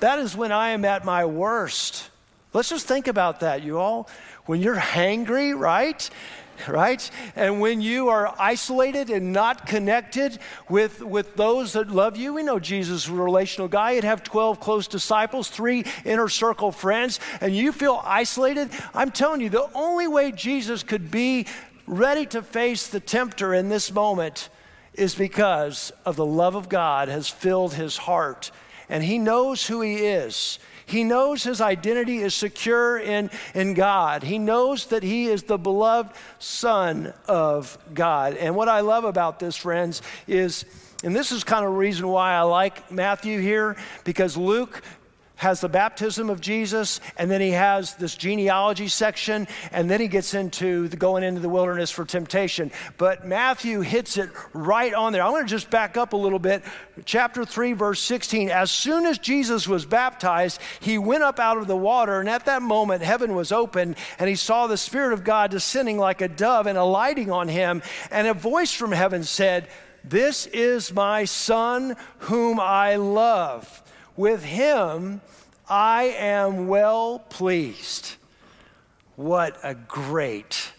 That 0.00 0.18
is 0.18 0.34
when 0.34 0.50
I 0.50 0.70
am 0.70 0.86
at 0.86 1.04
my 1.04 1.26
worst. 1.26 2.08
Let's 2.54 2.70
just 2.70 2.86
think 2.86 3.06
about 3.06 3.40
that, 3.40 3.62
you 3.62 3.78
all. 3.78 4.08
When 4.46 4.62
you're 4.62 4.76
hangry, 4.76 5.54
right? 5.54 6.08
right? 6.68 7.10
And 7.36 7.60
when 7.60 7.80
you 7.80 8.08
are 8.08 8.34
isolated 8.38 9.10
and 9.10 9.32
not 9.32 9.66
connected 9.66 10.38
with, 10.68 11.02
with 11.02 11.36
those 11.36 11.74
that 11.74 11.88
love 11.88 12.16
you, 12.16 12.34
we 12.34 12.42
know 12.42 12.58
Jesus 12.58 13.08
was 13.08 13.18
a 13.18 13.22
relational 13.22 13.68
guy. 13.68 13.94
He'd 13.94 14.04
have 14.04 14.22
12 14.22 14.60
close 14.60 14.88
disciples, 14.88 15.48
three 15.48 15.84
inner 16.04 16.28
circle 16.28 16.72
friends, 16.72 17.20
and 17.40 17.54
you 17.54 17.72
feel 17.72 18.02
isolated. 18.04 18.70
I'm 18.94 19.10
telling 19.10 19.40
you, 19.40 19.50
the 19.50 19.70
only 19.74 20.08
way 20.08 20.32
Jesus 20.32 20.82
could 20.82 21.10
be 21.10 21.46
ready 21.86 22.26
to 22.26 22.42
face 22.42 22.88
the 22.88 23.00
tempter 23.00 23.54
in 23.54 23.68
this 23.68 23.92
moment 23.92 24.48
is 24.94 25.14
because 25.14 25.92
of 26.04 26.16
the 26.16 26.26
love 26.26 26.54
of 26.54 26.68
God 26.68 27.08
has 27.08 27.28
filled 27.28 27.74
his 27.74 27.96
heart. 27.96 28.50
And 28.88 29.04
he 29.04 29.18
knows 29.18 29.66
who 29.66 29.80
he 29.80 29.96
is. 29.96 30.58
He 30.88 31.04
knows 31.04 31.42
his 31.42 31.60
identity 31.60 32.18
is 32.18 32.34
secure 32.34 32.98
in, 32.98 33.30
in 33.54 33.74
God. 33.74 34.22
He 34.22 34.38
knows 34.38 34.86
that 34.86 35.02
he 35.02 35.26
is 35.26 35.42
the 35.42 35.58
beloved 35.58 36.16
Son 36.38 37.12
of 37.26 37.76
God. 37.92 38.34
And 38.36 38.56
what 38.56 38.68
I 38.68 38.80
love 38.80 39.04
about 39.04 39.38
this, 39.38 39.54
friends, 39.54 40.00
is, 40.26 40.64
and 41.04 41.14
this 41.14 41.30
is 41.30 41.44
kind 41.44 41.64
of 41.64 41.72
a 41.72 41.76
reason 41.76 42.08
why 42.08 42.32
I 42.32 42.42
like 42.42 42.90
Matthew 42.90 43.38
here, 43.40 43.76
because 44.04 44.36
Luke 44.36 44.82
has 45.38 45.60
the 45.60 45.68
baptism 45.68 46.30
of 46.30 46.40
Jesus, 46.40 47.00
and 47.16 47.30
then 47.30 47.40
he 47.40 47.52
has 47.52 47.94
this 47.94 48.16
genealogy 48.16 48.88
section, 48.88 49.46
and 49.70 49.88
then 49.88 50.00
he 50.00 50.08
gets 50.08 50.34
into 50.34 50.88
the 50.88 50.96
going 50.96 51.22
into 51.22 51.40
the 51.40 51.48
wilderness 51.48 51.90
for 51.90 52.04
temptation. 52.04 52.70
But 52.98 53.24
Matthew 53.24 53.80
hits 53.80 54.16
it 54.16 54.30
right 54.52 54.92
on 54.92 55.12
there. 55.12 55.22
I 55.22 55.30
want 55.30 55.46
to 55.46 55.50
just 55.50 55.70
back 55.70 55.96
up 55.96 56.12
a 56.12 56.16
little 56.16 56.40
bit. 56.40 56.64
Chapter 57.04 57.44
3, 57.44 57.72
verse 57.72 58.00
16. 58.02 58.50
As 58.50 58.70
soon 58.70 59.06
as 59.06 59.18
Jesus 59.18 59.68
was 59.68 59.86
baptized, 59.86 60.60
he 60.80 60.98
went 60.98 61.22
up 61.22 61.38
out 61.38 61.58
of 61.58 61.68
the 61.68 61.76
water, 61.76 62.18
and 62.18 62.28
at 62.28 62.46
that 62.46 62.60
moment, 62.60 63.02
heaven 63.02 63.36
was 63.36 63.52
open, 63.52 63.94
and 64.18 64.28
he 64.28 64.34
saw 64.34 64.66
the 64.66 64.76
Spirit 64.76 65.12
of 65.12 65.22
God 65.22 65.52
descending 65.52 65.98
like 65.98 66.20
a 66.20 66.28
dove 66.28 66.66
and 66.66 66.76
alighting 66.76 67.30
on 67.30 67.46
him. 67.46 67.82
And 68.10 68.26
a 68.26 68.34
voice 68.34 68.72
from 68.72 68.90
heaven 68.90 69.22
said, 69.22 69.68
This 70.02 70.46
is 70.46 70.92
my 70.92 71.26
Son, 71.26 71.94
whom 72.18 72.58
I 72.58 72.96
love 72.96 73.84
with 74.18 74.44
him 74.44 75.22
I 75.70 76.14
am 76.18 76.66
well 76.66 77.18
pleased. 77.18 78.16
What 79.16 79.58
a 79.62 79.74
great 79.74 80.72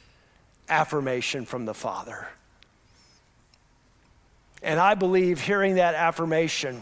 affirmation 0.67 1.46
from 1.46 1.65
the 1.65 1.74
Father. 1.74 2.27
And 4.63 4.79
I 4.79 4.96
believe 4.96 5.41
hearing 5.41 5.75
that 5.75 5.93
affirmation 5.93 6.81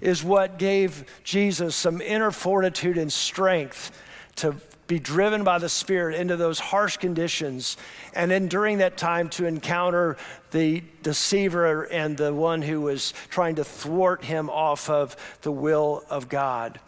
is 0.00 0.22
what 0.22 0.58
gave 0.58 1.04
Jesus 1.24 1.74
some 1.74 2.00
inner 2.00 2.30
fortitude 2.30 2.96
and 2.96 3.12
strength 3.12 3.90
to 4.36 4.54
be 4.88 4.98
driven 4.98 5.44
by 5.44 5.58
the 5.58 5.68
Spirit 5.68 6.18
into 6.18 6.34
those 6.36 6.58
harsh 6.58 6.96
conditions, 6.96 7.76
and 8.14 8.30
then 8.30 8.48
during 8.48 8.78
that 8.78 8.96
time 8.96 9.28
to 9.28 9.46
encounter 9.46 10.16
the 10.50 10.82
deceiver 11.02 11.84
and 11.84 12.16
the 12.16 12.34
one 12.34 12.62
who 12.62 12.80
was 12.80 13.12
trying 13.28 13.54
to 13.56 13.64
thwart 13.64 14.24
him 14.24 14.50
off 14.50 14.90
of 14.90 15.14
the 15.42 15.52
will 15.52 16.02
of 16.10 16.28
God. 16.28 16.80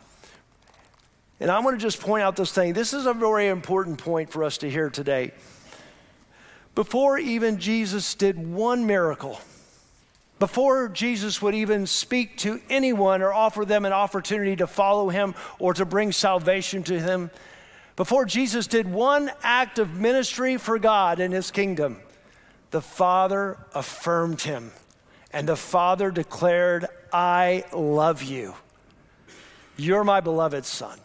And 1.39 1.51
I 1.51 1.61
want 1.61 1.79
to 1.79 1.83
just 1.83 2.01
point 2.01 2.23
out 2.23 2.37
this 2.37 2.53
thing. 2.53 2.73
This 2.73 2.93
is 2.93 3.07
a 3.07 3.15
very 3.15 3.49
important 3.49 3.99
point 3.99 4.31
for 4.31 4.45
us 4.45 4.59
to 4.59 4.71
hear 4.71 4.91
today. 4.91 5.33
Before 6.75 7.19
even 7.19 7.59
Jesus 7.59 8.15
did 8.15 8.39
one 8.39 8.87
miracle, 8.87 9.41
before 10.39 10.89
Jesus 10.89 11.43
would 11.43 11.55
even 11.55 11.87
speak 11.87 12.39
to 12.39 12.61
anyone 12.71 13.21
or 13.21 13.33
offer 13.33 13.67
them 13.67 13.85
an 13.85 13.93
opportunity 13.93 14.57
to 14.57 14.67
follow 14.67 15.11
him 15.11 15.35
or 15.59 15.75
to 15.75 15.85
bring 15.85 16.13
salvation 16.13 16.83
to 16.85 16.99
them, 16.99 17.31
before 17.97 18.25
Jesus 18.25 18.67
did 18.67 18.91
one 18.91 19.31
act 19.43 19.79
of 19.79 19.95
ministry 19.95 20.57
for 20.57 20.79
God 20.79 21.21
in 21.21 21.33
his 21.33 21.51
kingdom, 21.51 22.01
the 22.71 22.81
Father 22.81 23.59
affirmed 23.75 24.43
him. 24.43 24.73
And 25.33 25.49
the 25.49 25.57
Father 25.57 26.11
declared, 26.11 26.87
I 27.13 27.65
love 27.73 28.23
you. 28.23 28.55
You're 29.77 30.05
my 30.05 30.21
beloved 30.21 30.65
Son. 30.65 30.99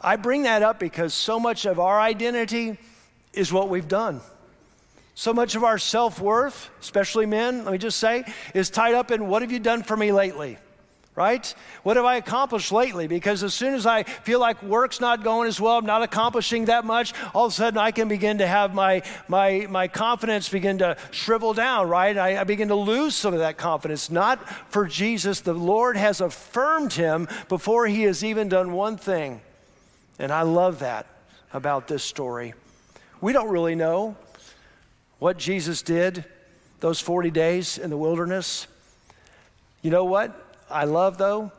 I 0.00 0.16
bring 0.16 0.44
that 0.44 0.62
up 0.62 0.78
because 0.78 1.14
so 1.14 1.38
much 1.38 1.64
of 1.64 1.78
our 1.78 2.00
identity 2.00 2.78
is 3.32 3.52
what 3.52 3.68
we've 3.68 3.88
done. 3.88 4.20
So 5.14 5.32
much 5.32 5.54
of 5.54 5.62
our 5.62 5.78
self 5.78 6.20
worth, 6.20 6.70
especially 6.80 7.26
men, 7.26 7.64
let 7.64 7.72
me 7.72 7.78
just 7.78 7.98
say, 7.98 8.24
is 8.54 8.70
tied 8.70 8.94
up 8.94 9.10
in 9.10 9.28
what 9.28 9.42
have 9.42 9.52
you 9.52 9.60
done 9.60 9.82
for 9.82 9.96
me 9.96 10.12
lately? 10.12 10.58
Right? 11.14 11.54
What 11.82 11.96
have 11.96 12.06
I 12.06 12.16
accomplished 12.16 12.72
lately? 12.72 13.06
Because 13.06 13.42
as 13.42 13.52
soon 13.52 13.74
as 13.74 13.84
I 13.84 14.02
feel 14.02 14.40
like 14.40 14.62
work's 14.62 14.98
not 14.98 15.22
going 15.22 15.46
as 15.46 15.60
well, 15.60 15.76
I'm 15.76 15.84
not 15.84 16.02
accomplishing 16.02 16.66
that 16.66 16.86
much, 16.86 17.12
all 17.34 17.46
of 17.46 17.52
a 17.52 17.54
sudden 17.54 17.78
I 17.78 17.90
can 17.90 18.08
begin 18.08 18.38
to 18.38 18.46
have 18.46 18.74
my, 18.74 19.02
my, 19.28 19.66
my 19.68 19.88
confidence 19.88 20.48
begin 20.48 20.78
to 20.78 20.96
shrivel 21.10 21.52
down, 21.52 21.88
right? 21.88 22.16
I, 22.16 22.40
I 22.40 22.44
begin 22.44 22.68
to 22.68 22.74
lose 22.74 23.14
some 23.14 23.34
of 23.34 23.40
that 23.40 23.58
confidence. 23.58 24.10
Not 24.10 24.48
for 24.70 24.86
Jesus. 24.86 25.40
The 25.40 25.52
Lord 25.52 25.98
has 25.98 26.22
affirmed 26.22 26.94
him 26.94 27.28
before 27.48 27.86
he 27.86 28.04
has 28.04 28.24
even 28.24 28.48
done 28.48 28.72
one 28.72 28.96
thing. 28.96 29.42
And 30.18 30.32
I 30.32 30.42
love 30.42 30.78
that 30.78 31.06
about 31.52 31.88
this 31.88 32.02
story. 32.02 32.54
We 33.20 33.34
don't 33.34 33.50
really 33.50 33.74
know 33.74 34.16
what 35.18 35.36
Jesus 35.36 35.82
did 35.82 36.24
those 36.80 37.00
40 37.00 37.30
days 37.30 37.78
in 37.78 37.90
the 37.90 37.96
wilderness. 37.96 38.66
You 39.82 39.90
know 39.90 40.04
what? 40.04 40.51
I 40.72 40.84
love, 40.84 41.18
though, 41.18 41.52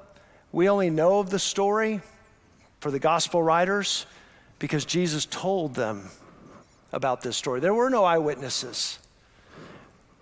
we 0.51 0.70
only 0.70 0.89
know 0.89 1.20
of 1.20 1.29
the 1.29 1.39
story 1.39 2.01
for 2.79 2.91
the 2.91 3.00
gospel 3.00 3.41
writers 3.41 4.05
because 4.60 4.86
Jesus 4.86 5.25
told 5.25 5.75
them 5.75 6.10
about 6.91 7.22
this 7.22 7.38
story. 7.38 7.60
There 7.60 7.74
were 7.74 7.89
no 7.89 8.03
eyewitnesses. 8.03 9.00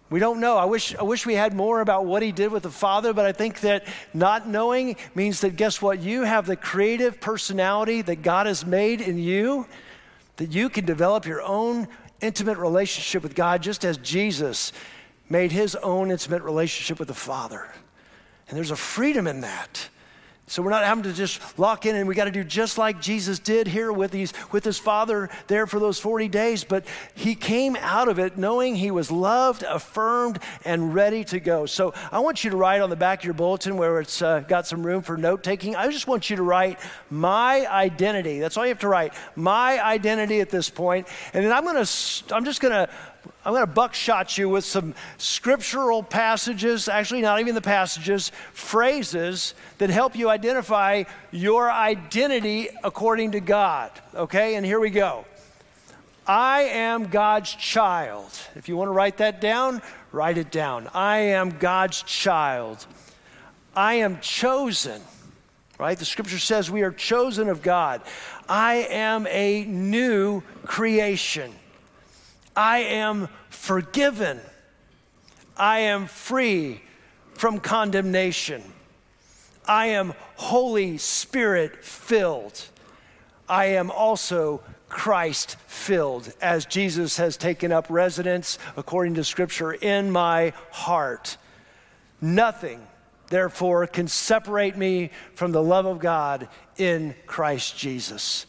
We 0.10 0.20
don't 0.20 0.42
know. 0.42 0.58
I 0.58 0.66
wish, 0.66 0.94
I 0.96 1.04
wish 1.04 1.26
we 1.26 1.36
had 1.36 1.54
more 1.54 1.80
about 1.80 2.06
what 2.06 2.22
he 2.22 2.34
did 2.34 2.52
with 2.52 2.64
the 2.64 2.70
Father, 2.70 3.14
but 3.14 3.26
I 3.26 3.32
think 3.32 3.62
that 3.62 3.86
not 4.14 4.48
knowing 4.48 4.98
means 5.16 5.42
that 5.42 5.56
guess 5.56 5.82
what? 5.82 6.02
You 6.02 6.24
have 6.24 6.46
the 6.46 6.58
creative 6.58 7.22
personality 7.22 8.02
that 8.02 8.22
God 8.22 8.46
has 8.46 8.66
made 8.66 9.00
in 9.00 9.18
you, 9.18 9.68
that 10.36 10.52
you 10.52 10.70
can 10.70 10.86
develop 10.86 11.26
your 11.26 11.42
own 11.42 11.88
intimate 12.20 12.58
relationship 12.58 13.24
with 13.24 13.36
God 13.36 13.64
just 13.64 13.86
as 13.86 13.98
Jesus 13.98 14.74
made 15.30 15.52
his 15.52 15.76
own 15.78 16.12
intimate 16.12 16.44
relationship 16.44 17.00
with 17.00 17.08
the 17.08 17.14
Father. 17.14 17.70
And 18.52 18.58
there's 18.58 18.72
a 18.72 18.76
freedom 18.76 19.28
in 19.28 19.42
that. 19.42 19.88
So 20.52 20.62
we're 20.62 20.72
not 20.72 20.84
having 20.84 21.06
to 21.06 21.14
just 21.14 21.58
lock 21.58 21.86
in 21.86 21.96
and 21.96 22.10
we 22.10 22.14
got 22.14 22.26
to 22.26 22.32
do 22.32 22.44
just 22.44 22.78
like 22.78 23.00
Jesus 23.00 23.40
did 23.40 23.68
here 23.68 23.90
with, 23.94 24.12
these, 24.12 24.34
with 24.52 24.66
his 24.66 24.78
father 24.78 25.30
there 25.48 25.66
for 25.66 25.80
those 25.80 25.98
40 25.98 26.28
days. 26.28 26.66
But 26.66 26.84
he 27.16 27.36
came 27.36 27.78
out 27.78 28.10
of 28.10 28.20
it 28.20 28.38
knowing 28.38 28.76
he 28.76 28.92
was 28.92 29.10
loved, 29.10 29.64
affirmed, 29.64 30.40
and 30.66 30.94
ready 30.94 31.24
to 31.24 31.40
go. 31.40 31.66
So 31.66 31.94
I 32.12 32.20
want 32.20 32.44
you 32.44 32.50
to 32.50 32.58
write 32.58 32.82
on 32.82 32.90
the 32.90 32.98
back 32.98 33.20
of 33.20 33.24
your 33.24 33.34
bulletin 33.34 33.78
where 33.78 34.02
it's 34.02 34.22
uh, 34.22 34.42
got 34.42 34.68
some 34.68 34.86
room 34.86 35.04
for 35.04 35.16
note 35.16 35.42
taking. 35.42 35.78
I 35.78 35.90
just 35.90 36.08
want 36.08 36.30
you 36.30 36.36
to 36.36 36.44
write 36.44 36.82
my 37.10 37.66
identity. 37.68 38.40
That's 38.40 38.58
all 38.58 38.66
you 38.66 38.72
have 38.72 38.80
to 38.80 38.90
write. 38.90 39.14
My 39.38 39.82
identity 39.82 40.42
at 40.42 40.50
this 40.50 40.70
point. 40.70 41.08
And 41.34 41.46
then 41.46 41.54
I'm 41.54 41.64
going 41.64 41.82
to, 41.82 42.36
I'm 42.36 42.44
just 42.44 42.60
going 42.60 42.74
to 42.74 42.90
I'm 43.44 43.54
going 43.54 43.66
to 43.66 43.72
buckshot 43.72 44.38
you 44.38 44.50
with 44.50 44.66
some 44.66 44.94
scriptural 45.18 46.04
passages, 46.04 46.88
actually, 46.88 47.22
not 47.22 47.40
even 47.40 47.56
the 47.56 47.62
passages, 47.62 48.32
phrases 48.54 49.56
that 49.80 49.90
help 49.90 50.16
you 50.16 50.30
identify 50.30 51.04
your 51.32 51.72
identity 51.72 52.70
according 52.84 53.32
to 53.32 53.40
God. 53.40 53.92
Okay, 54.14 54.56
and 54.56 54.66
here 54.66 54.80
we 54.80 54.92
go. 54.92 55.26
I 56.28 56.62
am 56.62 57.06
God's 57.06 57.54
child. 57.54 58.32
If 58.56 58.70
you 58.70 58.78
want 58.78 58.90
to 58.90 58.94
write 58.94 59.18
that 59.18 59.42
down, 59.42 59.82
write 60.12 60.38
it 60.38 60.52
down. 60.52 60.88
I 60.94 61.18
am 61.18 61.58
God's 61.58 62.04
child. 62.04 62.86
I 63.76 63.96
am 63.96 64.20
chosen, 64.20 65.02
right? 65.80 65.98
The 65.98 66.06
scripture 66.06 66.40
says 66.40 66.70
we 66.70 66.84
are 66.84 66.92
chosen 66.92 67.50
of 67.50 67.62
God. 67.62 68.02
I 68.48 68.88
am 68.90 69.26
a 69.28 69.64
new 69.66 70.42
creation. 70.64 71.54
I 72.56 72.80
am 72.80 73.30
forgiven. 73.50 74.40
I 75.58 75.80
am 75.80 76.08
free 76.08 76.82
from 77.34 77.60
condemnation. 77.60 78.64
I 79.66 79.88
am 79.88 80.14
Holy 80.36 80.98
Spirit 80.98 81.84
filled. 81.84 82.68
I 83.48 83.66
am 83.66 83.92
also 83.92 84.62
Christ 84.90 85.56
filled, 85.68 86.34
as 86.42 86.66
Jesus 86.66 87.18
has 87.18 87.38
taken 87.38 87.72
up 87.72 87.86
residence, 87.90 88.58
according 88.76 89.16
to 89.16 89.24
Scripture, 89.24 89.72
in 89.72 90.12
my 90.12 90.54
heart. 90.72 91.38
Nothing, 92.20 92.86
therefore, 93.30 93.88
can 93.88 94.08
separate 94.08 94.78
me 94.78 95.12
from 95.34 95.52
the 95.54 95.64
love 95.64 95.86
of 95.86 96.00
God 96.00 96.50
in 96.78 97.16
Christ 97.26 97.78
Jesus. 97.78 98.46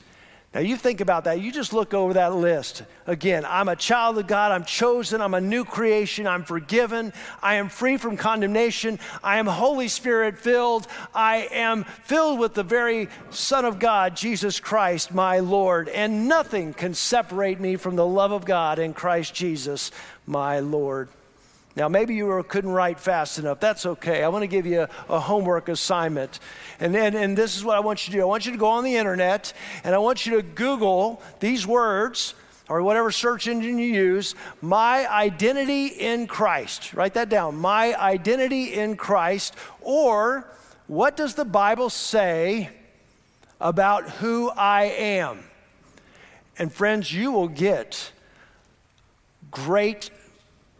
Now, 0.54 0.60
you 0.60 0.76
think 0.76 1.00
about 1.00 1.24
that. 1.24 1.40
You 1.40 1.50
just 1.50 1.72
look 1.72 1.94
over 1.94 2.12
that 2.12 2.34
list. 2.34 2.82
Again, 3.06 3.46
I'm 3.46 3.68
a 3.68 3.76
child 3.76 4.18
of 4.18 4.26
God. 4.26 4.52
I'm 4.52 4.66
chosen. 4.66 5.22
I'm 5.22 5.32
a 5.32 5.40
new 5.40 5.64
creation. 5.64 6.26
I'm 6.26 6.44
forgiven. 6.44 7.14
I 7.42 7.54
am 7.54 7.70
free 7.70 7.96
from 7.96 8.18
condemnation. 8.18 8.98
I 9.24 9.38
am 9.38 9.46
Holy 9.46 9.88
Spirit 9.88 10.36
filled. 10.36 10.86
I 11.14 11.48
am 11.52 11.84
filled 12.04 12.38
with 12.38 12.52
the 12.52 12.62
very 12.64 13.08
Son 13.30 13.64
of 13.64 13.78
God, 13.78 14.14
Jesus 14.14 14.60
Christ, 14.60 15.14
my 15.14 15.38
Lord. 15.38 15.88
And 15.88 16.28
nothing 16.28 16.74
can 16.74 16.92
separate 16.92 17.58
me 17.58 17.76
from 17.76 17.96
the 17.96 18.06
love 18.06 18.32
of 18.32 18.44
God 18.44 18.78
in 18.78 18.92
Christ 18.92 19.34
Jesus, 19.34 19.90
my 20.26 20.60
Lord. 20.60 21.08
Now, 21.74 21.88
maybe 21.88 22.14
you 22.14 22.44
couldn't 22.48 22.70
write 22.70 23.00
fast 23.00 23.38
enough. 23.38 23.58
That's 23.58 23.86
okay. 23.86 24.22
I 24.22 24.28
want 24.28 24.42
to 24.42 24.46
give 24.46 24.66
you 24.66 24.82
a, 24.82 24.88
a 25.08 25.20
homework 25.20 25.68
assignment. 25.68 26.38
And, 26.80 26.94
then, 26.94 27.14
and 27.14 27.36
this 27.36 27.56
is 27.56 27.64
what 27.64 27.76
I 27.76 27.80
want 27.80 28.06
you 28.06 28.12
to 28.12 28.18
do 28.18 28.22
I 28.22 28.26
want 28.26 28.44
you 28.44 28.52
to 28.52 28.58
go 28.58 28.68
on 28.68 28.84
the 28.84 28.96
internet 28.96 29.52
and 29.82 29.94
I 29.94 29.98
want 29.98 30.26
you 30.26 30.36
to 30.36 30.42
Google 30.42 31.22
these 31.40 31.66
words 31.66 32.34
or 32.68 32.82
whatever 32.82 33.10
search 33.10 33.48
engine 33.48 33.78
you 33.78 33.86
use 33.86 34.34
my 34.60 35.10
identity 35.10 35.86
in 35.86 36.26
Christ. 36.26 36.94
Write 36.94 37.14
that 37.14 37.28
down. 37.28 37.56
My 37.56 37.98
identity 37.98 38.74
in 38.74 38.96
Christ. 38.96 39.54
Or 39.80 40.46
what 40.86 41.16
does 41.16 41.34
the 41.34 41.44
Bible 41.44 41.90
say 41.90 42.70
about 43.60 44.08
who 44.10 44.50
I 44.50 44.84
am? 44.84 45.44
And 46.58 46.72
friends, 46.72 47.12
you 47.12 47.32
will 47.32 47.48
get 47.48 48.12
great 49.50 50.10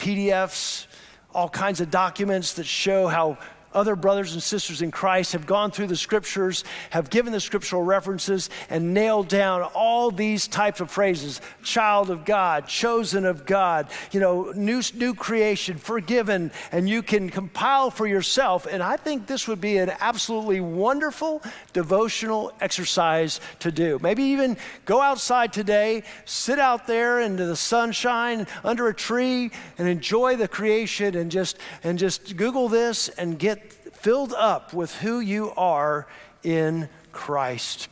PDFs, 0.03 0.89
all 1.33 1.49
kinds 1.49 1.81
of 1.81 1.89
documents 1.89 2.55
that 2.55 2.67
show 2.67 3.07
how 3.07 3.39
other 3.75 3.97
brothers 3.97 4.33
and 4.33 4.43
sisters 4.43 4.83
in 4.83 4.91
Christ 4.91 5.33
have 5.33 5.47
gone 5.47 5.71
through 5.71 5.87
the 5.87 5.97
scriptures, 5.97 6.65
have 6.91 7.11
given 7.11 7.33
the 7.33 7.41
scriptural 7.41 7.83
references, 7.83 8.51
and 8.71 8.95
nailed 8.95 9.29
down 9.29 9.63
all 9.63 10.11
these 10.11 10.47
types 10.47 10.81
of 10.81 10.91
phrases 10.91 11.41
child 11.63 12.11
of 12.11 12.25
God, 12.25 12.67
chosen 12.67 13.25
of 13.25 13.47
God, 13.47 13.89
you 14.11 14.21
know, 14.21 14.53
new, 14.55 14.83
new 14.95 15.15
creation, 15.15 15.79
forgiven, 15.79 16.51
and 16.71 16.89
you 16.89 17.03
can 17.03 17.31
compile 17.31 17.91
for 17.91 18.07
yourself. 18.07 18.67
And 18.67 18.83
I 18.83 18.97
think 18.97 19.27
this 19.27 19.49
would 19.49 19.61
be 19.61 19.79
an 19.79 19.93
absolutely 20.01 20.61
wonderful 20.61 21.43
devotional 21.73 22.53
exercise 22.61 23.41
to 23.61 23.73
do. 23.73 23.99
Maybe 24.03 24.23
even 24.25 24.57
go 24.85 25.01
outside 25.01 25.53
today, 25.53 26.03
sit 26.25 26.59
out 26.59 26.87
there 26.87 27.21
into 27.21 27.47
the 27.47 27.57
sunshine 27.57 28.47
under 28.65 28.89
a 28.89 28.95
tree, 28.95 29.51
and 29.79 29.89
enjoy 29.89 30.37
the 30.37 30.49
creation 30.49 31.17
and 31.17 31.31
just, 31.31 31.59
and 31.83 31.99
just 31.99 32.37
Google 32.37 32.69
this 32.69 33.09
and 33.09 33.39
get 33.39 33.62
filled 34.03 34.35
up 34.35 34.75
with 34.75 34.93
who 34.97 35.21
you 35.21 35.53
are 35.57 36.09
in 36.43 36.89
Christ. 37.13 37.89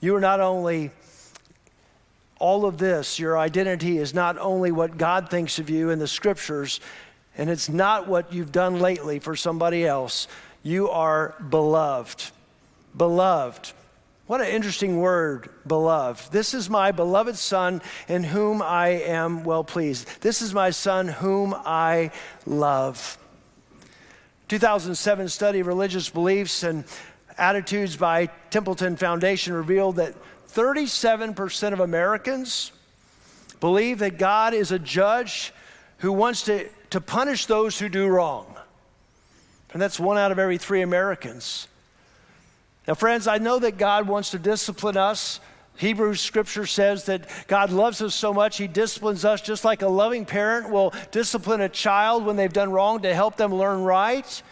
You 0.00 0.14
are 0.14 0.20
not 0.20 0.38
only 0.38 0.92
all 2.38 2.64
of 2.64 2.78
this, 2.78 3.18
your 3.18 3.36
identity 3.36 3.98
is 3.98 4.14
not 4.14 4.38
only 4.38 4.70
what 4.70 4.96
God 4.96 5.28
thinks 5.28 5.58
of 5.58 5.68
you 5.68 5.90
in 5.90 5.98
the 5.98 6.06
scriptures, 6.06 6.78
and 7.36 7.50
it's 7.50 7.68
not 7.68 8.06
what 8.06 8.32
you've 8.32 8.52
done 8.52 8.78
lately 8.78 9.18
for 9.18 9.34
somebody 9.34 9.84
else. 9.84 10.28
You 10.62 10.88
are 10.88 11.34
beloved. 11.50 12.30
Beloved. 12.96 13.72
What 14.28 14.40
an 14.40 14.46
interesting 14.48 14.98
word, 14.98 15.48
beloved. 15.66 16.30
This 16.30 16.54
is 16.54 16.70
my 16.70 16.92
beloved 16.92 17.34
Son 17.34 17.82
in 18.06 18.22
whom 18.22 18.62
I 18.62 18.88
am 18.88 19.42
well 19.42 19.64
pleased. 19.64 20.20
This 20.20 20.42
is 20.42 20.54
my 20.54 20.70
Son 20.70 21.08
whom 21.08 21.54
I 21.56 22.12
love. 22.46 23.17
2007 24.48 25.28
study 25.28 25.60
of 25.60 25.66
religious 25.66 26.08
beliefs 26.08 26.62
and 26.62 26.84
attitudes 27.36 27.96
by 27.96 28.26
Templeton 28.50 28.96
Foundation 28.96 29.52
revealed 29.52 29.96
that 29.96 30.14
37% 30.48 31.72
of 31.74 31.80
Americans 31.80 32.72
believe 33.60 33.98
that 33.98 34.18
God 34.18 34.54
is 34.54 34.72
a 34.72 34.78
judge 34.78 35.52
who 35.98 36.12
wants 36.12 36.44
to, 36.44 36.68
to 36.90 37.00
punish 37.00 37.46
those 37.46 37.78
who 37.78 37.90
do 37.90 38.06
wrong. 38.06 38.56
And 39.72 39.82
that's 39.82 40.00
one 40.00 40.16
out 40.16 40.32
of 40.32 40.38
every 40.38 40.56
three 40.56 40.80
Americans. 40.80 41.68
Now, 42.86 42.94
friends, 42.94 43.26
I 43.26 43.36
know 43.36 43.58
that 43.58 43.76
God 43.76 44.08
wants 44.08 44.30
to 44.30 44.38
discipline 44.38 44.96
us 44.96 45.40
Hebrews 45.78 46.20
scripture 46.20 46.66
says 46.66 47.04
that 47.04 47.28
God 47.46 47.70
loves 47.70 48.02
us 48.02 48.14
so 48.14 48.34
much, 48.34 48.58
He 48.58 48.66
disciplines 48.66 49.24
us 49.24 49.40
just 49.40 49.64
like 49.64 49.82
a 49.82 49.88
loving 49.88 50.26
parent 50.26 50.70
will 50.70 50.92
discipline 51.12 51.60
a 51.60 51.68
child 51.68 52.26
when 52.26 52.36
they've 52.36 52.52
done 52.52 52.70
wrong 52.70 53.00
to 53.02 53.14
help 53.14 53.36
them 53.36 53.54
learn 53.54 53.82
right. 53.82 54.42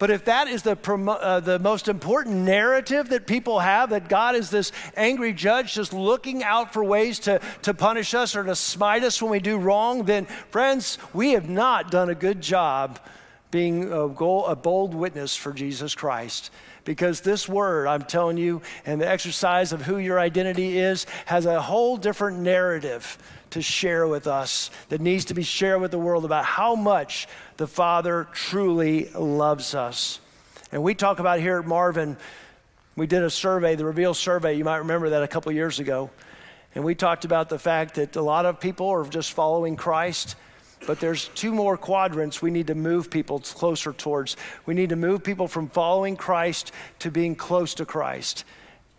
But 0.00 0.10
if 0.10 0.24
that 0.24 0.48
is 0.48 0.62
the, 0.62 0.76
uh, 0.76 1.38
the 1.38 1.60
most 1.60 1.88
important 1.88 2.36
narrative 2.38 3.10
that 3.10 3.28
people 3.28 3.60
have, 3.60 3.90
that 3.90 4.08
God 4.08 4.34
is 4.34 4.50
this 4.50 4.72
angry 4.96 5.32
judge 5.32 5.74
just 5.74 5.92
looking 5.92 6.42
out 6.42 6.72
for 6.72 6.82
ways 6.82 7.20
to, 7.20 7.40
to 7.62 7.72
punish 7.72 8.12
us 8.12 8.34
or 8.34 8.42
to 8.42 8.56
smite 8.56 9.04
us 9.04 9.22
when 9.22 9.30
we 9.30 9.38
do 9.38 9.56
wrong, 9.56 10.04
then, 10.04 10.26
friends, 10.26 10.98
we 11.12 11.32
have 11.32 11.48
not 11.48 11.92
done 11.92 12.10
a 12.10 12.14
good 12.14 12.40
job 12.40 12.98
being 13.52 13.84
a, 13.92 14.08
goal, 14.08 14.46
a 14.46 14.56
bold 14.56 14.92
witness 14.92 15.36
for 15.36 15.52
Jesus 15.52 15.94
Christ 15.94 16.50
because 16.84 17.20
this 17.20 17.48
word, 17.48 17.86
I'm 17.86 18.02
telling 18.02 18.36
you, 18.36 18.62
and 18.84 19.00
the 19.00 19.08
exercise 19.08 19.72
of 19.72 19.82
who 19.82 19.98
your 19.98 20.18
identity 20.18 20.78
is 20.78 21.06
has 21.26 21.46
a 21.46 21.60
whole 21.60 21.96
different 21.96 22.40
narrative 22.40 23.18
to 23.50 23.62
share 23.62 24.06
with 24.06 24.26
us 24.26 24.70
that 24.88 25.00
needs 25.00 25.26
to 25.26 25.34
be 25.34 25.42
shared 25.42 25.80
with 25.80 25.90
the 25.90 25.98
world 25.98 26.24
about 26.24 26.44
how 26.44 26.74
much 26.74 27.28
the 27.56 27.66
Father 27.66 28.26
truly 28.32 29.08
loves 29.10 29.74
us. 29.74 30.20
And 30.72 30.82
we 30.82 30.94
talk 30.94 31.20
about 31.20 31.38
here 31.38 31.58
at 31.58 31.66
Marvin, 31.66 32.16
we 32.96 33.06
did 33.06 33.22
a 33.22 33.30
survey, 33.30 33.76
the 33.76 33.84
Reveal 33.84 34.14
survey. 34.14 34.54
You 34.54 34.64
might 34.64 34.78
remember 34.78 35.10
that 35.10 35.22
a 35.22 35.28
couple 35.28 35.52
years 35.52 35.78
ago. 35.80 36.10
And 36.74 36.84
we 36.84 36.94
talked 36.96 37.24
about 37.24 37.48
the 37.48 37.58
fact 37.58 37.94
that 37.94 38.16
a 38.16 38.22
lot 38.22 38.46
of 38.46 38.58
people 38.58 38.88
are 38.88 39.04
just 39.04 39.32
following 39.32 39.76
Christ 39.76 40.34
but 40.86 41.00
there's 41.00 41.28
two 41.28 41.52
more 41.52 41.76
quadrants 41.76 42.42
we 42.42 42.50
need 42.50 42.66
to 42.68 42.74
move 42.74 43.10
people 43.10 43.40
closer 43.40 43.92
towards. 43.92 44.36
We 44.66 44.74
need 44.74 44.90
to 44.90 44.96
move 44.96 45.24
people 45.24 45.48
from 45.48 45.68
following 45.68 46.16
Christ 46.16 46.72
to 47.00 47.10
being 47.10 47.34
close 47.34 47.74
to 47.74 47.86
Christ. 47.86 48.44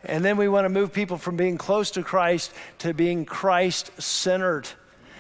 And 0.03 0.23
then 0.23 0.37
we 0.37 0.47
want 0.47 0.65
to 0.65 0.69
move 0.69 0.93
people 0.93 1.17
from 1.17 1.35
being 1.35 1.57
close 1.57 1.91
to 1.91 2.03
Christ 2.03 2.53
to 2.79 2.93
being 2.93 3.25
Christ 3.25 3.91
centered. 4.01 4.67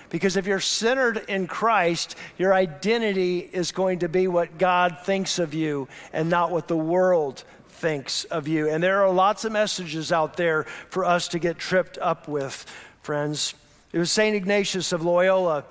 Because 0.09 0.37
if 0.37 0.45
you're 0.45 0.59
centered 0.59 1.17
in 1.27 1.47
Christ, 1.47 2.15
your 2.37 2.53
identity 2.53 3.39
is 3.39 3.71
going 3.71 3.99
to 3.99 4.09
be 4.09 4.27
what 4.27 4.57
God 4.57 4.99
thinks 5.03 5.39
of 5.39 5.53
you 5.53 5.87
and 6.13 6.29
not 6.29 6.51
what 6.51 6.67
the 6.67 6.77
world 6.77 7.43
thinks 7.67 8.23
of 8.25 8.47
you. 8.47 8.69
And 8.69 8.81
there 8.81 9.03
are 9.03 9.11
lots 9.11 9.45
of 9.45 9.51
messages 9.51 10.11
out 10.11 10.37
there 10.37 10.63
for 10.89 11.03
us 11.03 11.27
to 11.29 11.39
get 11.39 11.57
tripped 11.57 11.97
up 11.97 12.27
with, 12.27 12.65
friends. 13.01 13.55
It 13.91 13.99
was 13.99 14.11
St. 14.11 14.35
Ignatius 14.35 14.93
of 14.93 15.03
Loyola 15.03 15.65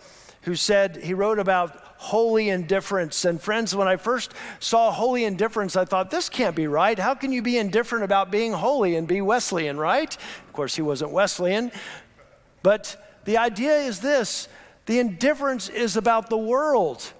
who 0.44 0.54
said, 0.54 0.96
he 0.96 1.14
wrote 1.14 1.38
about 1.38 1.80
holy 1.96 2.50
indifference. 2.50 3.24
And 3.24 3.40
friends, 3.40 3.74
when 3.74 3.88
I 3.88 3.96
first 3.96 4.32
saw 4.60 4.90
holy 4.90 5.24
indifference, 5.24 5.74
I 5.74 5.84
thought, 5.84 6.10
this 6.10 6.28
can't 6.28 6.54
be 6.54 6.66
right. 6.66 6.98
How 6.98 7.14
can 7.14 7.32
you 7.32 7.42
be 7.42 7.56
indifferent 7.56 8.04
about 8.04 8.30
being 8.30 8.52
holy 8.52 8.96
and 8.96 9.08
be 9.08 9.20
Wesleyan, 9.20 9.78
right? 9.78 10.14
Of 10.14 10.52
course, 10.52 10.76
he 10.76 10.82
wasn't 10.82 11.12
Wesleyan. 11.12 11.72
But 12.62 13.20
the 13.24 13.38
idea 13.38 13.76
is 13.78 14.00
this 14.00 14.48
the 14.86 14.98
indifference 14.98 15.68
is 15.68 15.96
about 15.96 16.28
the 16.28 16.36
world. 16.36 17.12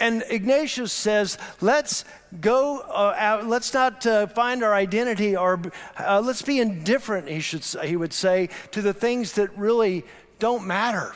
And 0.00 0.22
Ignatius 0.28 0.92
says, 0.92 1.38
let's 1.60 2.04
go, 2.40 2.78
uh, 2.80 3.14
out, 3.16 3.46
let's 3.46 3.74
not 3.74 4.06
uh, 4.06 4.28
find 4.28 4.62
our 4.62 4.74
identity 4.74 5.36
or 5.36 5.60
uh, 5.98 6.22
let's 6.24 6.42
be 6.42 6.60
indifferent, 6.60 7.28
he, 7.28 7.40
should, 7.40 7.64
he 7.82 7.96
would 7.96 8.12
say, 8.12 8.48
to 8.70 8.80
the 8.80 8.92
things 8.92 9.32
that 9.32 9.56
really 9.58 10.04
don't 10.38 10.66
matter. 10.66 11.14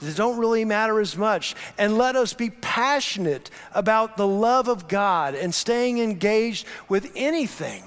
That 0.00 0.16
don't 0.16 0.38
really 0.38 0.64
matter 0.64 1.00
as 1.00 1.16
much. 1.16 1.54
And 1.78 1.98
let 1.98 2.16
us 2.16 2.32
be 2.32 2.50
passionate 2.50 3.50
about 3.74 4.16
the 4.16 4.26
love 4.26 4.68
of 4.68 4.88
God 4.88 5.34
and 5.34 5.54
staying 5.54 5.98
engaged 5.98 6.66
with 6.88 7.12
anything 7.14 7.84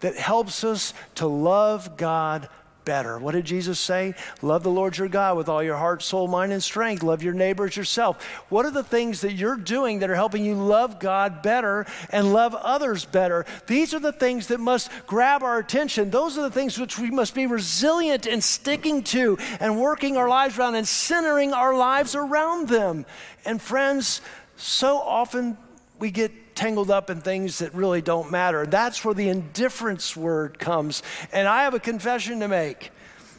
that 0.00 0.16
helps 0.16 0.64
us 0.64 0.92
to 1.14 1.26
love 1.26 1.96
God 1.96 2.48
better. 2.84 3.18
What 3.18 3.32
did 3.32 3.44
Jesus 3.44 3.78
say? 3.78 4.14
Love 4.40 4.62
the 4.62 4.70
Lord 4.70 4.98
your 4.98 5.08
God 5.08 5.36
with 5.36 5.48
all 5.48 5.62
your 5.62 5.76
heart, 5.76 6.02
soul, 6.02 6.28
mind, 6.28 6.52
and 6.52 6.62
strength. 6.62 7.02
Love 7.02 7.22
your 7.22 7.34
neighbors 7.34 7.76
yourself. 7.76 8.22
What 8.48 8.66
are 8.66 8.70
the 8.70 8.82
things 8.82 9.20
that 9.22 9.32
you're 9.32 9.56
doing 9.56 10.00
that 10.00 10.10
are 10.10 10.14
helping 10.14 10.44
you 10.44 10.54
love 10.54 11.00
God 11.00 11.42
better 11.42 11.86
and 12.10 12.32
love 12.32 12.54
others 12.54 13.04
better? 13.04 13.46
These 13.66 13.94
are 13.94 14.00
the 14.00 14.12
things 14.12 14.48
that 14.48 14.60
must 14.60 14.90
grab 15.06 15.42
our 15.42 15.58
attention. 15.58 16.10
Those 16.10 16.36
are 16.38 16.42
the 16.42 16.50
things 16.50 16.78
which 16.78 16.98
we 16.98 17.10
must 17.10 17.34
be 17.34 17.46
resilient 17.46 18.26
in 18.26 18.40
sticking 18.40 19.02
to 19.04 19.38
and 19.60 19.80
working 19.80 20.16
our 20.16 20.28
lives 20.28 20.58
around 20.58 20.74
and 20.74 20.86
centering 20.86 21.52
our 21.52 21.76
lives 21.76 22.14
around 22.14 22.68
them. 22.68 23.06
And 23.44 23.60
friends, 23.60 24.20
so 24.56 24.98
often 24.98 25.56
we 25.98 26.10
get 26.10 26.32
tangled 26.54 26.90
up 26.90 27.10
in 27.10 27.20
things 27.20 27.58
that 27.58 27.74
really 27.74 28.02
don't 28.02 28.30
matter. 28.30 28.66
That's 28.66 29.04
where 29.04 29.14
the 29.14 29.28
indifference 29.28 30.16
word 30.16 30.58
comes. 30.58 31.02
And 31.32 31.48
I 31.48 31.64
have 31.64 31.74
a 31.74 31.80
confession 31.80 32.40
to 32.40 32.48
make. 32.48 32.90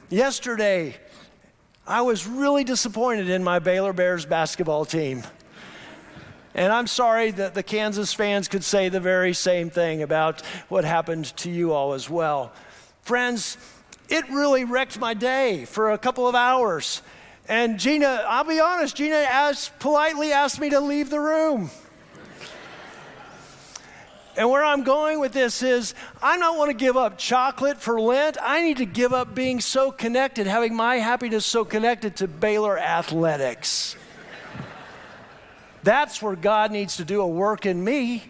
Yesterday, 0.09 0.95
I 1.85 2.01
was 2.01 2.27
really 2.27 2.63
disappointed 2.63 3.29
in 3.29 3.43
my 3.43 3.59
Baylor 3.59 3.93
Bears 3.93 4.25
basketball 4.25 4.85
team. 4.85 5.23
And 6.55 6.71
I'm 6.71 6.87
sorry 6.87 7.31
that 7.31 7.55
the 7.55 7.63
Kansas 7.63 8.13
fans 8.13 8.47
could 8.47 8.63
say 8.63 8.89
the 8.89 8.99
very 8.99 9.33
same 9.33 9.69
thing 9.69 10.03
about 10.03 10.41
what 10.69 10.85
happened 10.85 11.35
to 11.37 11.49
you 11.49 11.73
all 11.73 11.93
as 11.93 12.09
well. 12.09 12.53
Friends, 13.01 13.57
it 14.07 14.29
really 14.29 14.63
wrecked 14.63 14.99
my 14.99 15.13
day 15.13 15.65
for 15.65 15.91
a 15.91 15.97
couple 15.97 16.27
of 16.27 16.35
hours. 16.35 17.01
And 17.49 17.79
Gina, 17.79 18.23
I'll 18.27 18.43
be 18.43 18.59
honest, 18.59 18.95
Gina 18.95 19.15
asked, 19.15 19.79
politely 19.79 20.31
asked 20.31 20.59
me 20.59 20.69
to 20.69 20.79
leave 20.79 21.09
the 21.09 21.19
room. 21.19 21.69
And 24.35 24.49
where 24.49 24.63
I'm 24.63 24.83
going 24.83 25.19
with 25.19 25.31
this 25.31 25.61
is, 25.61 25.93
I 26.21 26.37
don't 26.39 26.57
want 26.57 26.69
to 26.69 26.73
give 26.77 26.97
up 26.97 27.17
chocolate 27.17 27.77
for 27.77 28.01
Lent. 28.01 28.37
I 28.41 28.61
need 28.61 28.77
to 28.77 28.85
give 28.85 29.13
up 29.13 29.35
being 29.35 29.59
so 29.61 29.91
connected, 29.91 30.47
having 30.47 30.75
my 30.75 30.95
happiness 30.95 31.45
so 31.45 31.63
connected 31.63 32.15
to 32.17 32.27
Baylor 32.27 32.79
athletics. 32.79 33.95
That's 35.83 36.21
where 36.21 36.35
God 36.35 36.71
needs 36.71 36.97
to 36.97 37.05
do 37.05 37.21
a 37.21 37.27
work 37.27 37.65
in 37.65 37.83
me. 37.83 38.23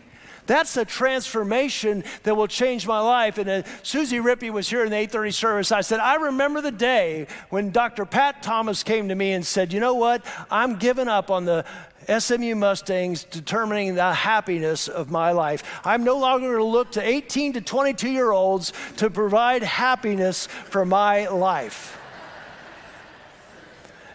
That's 0.45 0.75
a 0.75 0.83
transformation 0.83 2.03
that 2.23 2.35
will 2.35 2.47
change 2.47 2.85
my 2.85 2.99
life. 2.99 3.37
And 3.37 3.49
uh, 3.49 3.63
Susie 3.81 4.17
Rippey 4.17 4.51
was 4.51 4.69
here 4.69 4.83
in 4.83 4.89
the 4.89 4.97
830 4.97 5.31
service. 5.31 5.71
I 5.71 5.81
said, 5.81 6.01
I 6.01 6.15
remember 6.15 6.59
the 6.59 6.71
day 6.71 7.27
when 7.49 7.71
Dr. 7.71 8.05
Pat 8.05 8.43
Thomas 8.43 8.83
came 8.83 9.07
to 9.07 9.15
me 9.15 9.31
and 9.31 9.45
said, 9.45 9.71
You 9.71 9.79
know 9.79 9.93
what? 9.93 10.25
I'm 10.51 10.75
giving 10.75 11.07
up 11.07 11.31
on 11.31 11.45
the 11.45 11.63
SMU 12.07 12.55
Mustangs 12.55 13.23
determining 13.23 13.95
the 13.95 14.13
happiness 14.13 14.87
of 14.87 15.11
my 15.11 15.31
life. 15.31 15.81
I'm 15.83 16.03
no 16.03 16.17
longer 16.17 16.47
going 16.47 16.59
to 16.59 16.63
look 16.63 16.91
to 16.93 17.07
18 17.07 17.53
to 17.53 17.61
22 17.61 18.09
year 18.09 18.31
olds 18.31 18.73
to 18.97 19.09
provide 19.09 19.63
happiness 19.63 20.47
for 20.47 20.85
my 20.85 21.27
life. 21.27 21.99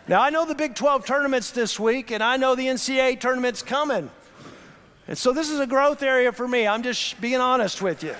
Now, 0.08 0.22
I 0.22 0.30
know 0.30 0.46
the 0.46 0.54
Big 0.54 0.74
12 0.74 1.04
tournament's 1.04 1.50
this 1.50 1.78
week, 1.78 2.10
and 2.10 2.22
I 2.22 2.38
know 2.38 2.54
the 2.54 2.66
NCAA 2.66 3.20
tournament's 3.20 3.62
coming. 3.62 4.10
And 5.06 5.18
so 5.18 5.32
this 5.32 5.50
is 5.50 5.60
a 5.60 5.66
growth 5.66 6.02
area 6.02 6.32
for 6.32 6.48
me. 6.48 6.66
I'm 6.66 6.82
just 6.82 7.20
being 7.20 7.40
honest 7.40 7.82
with 7.82 8.02
you. 8.02 8.14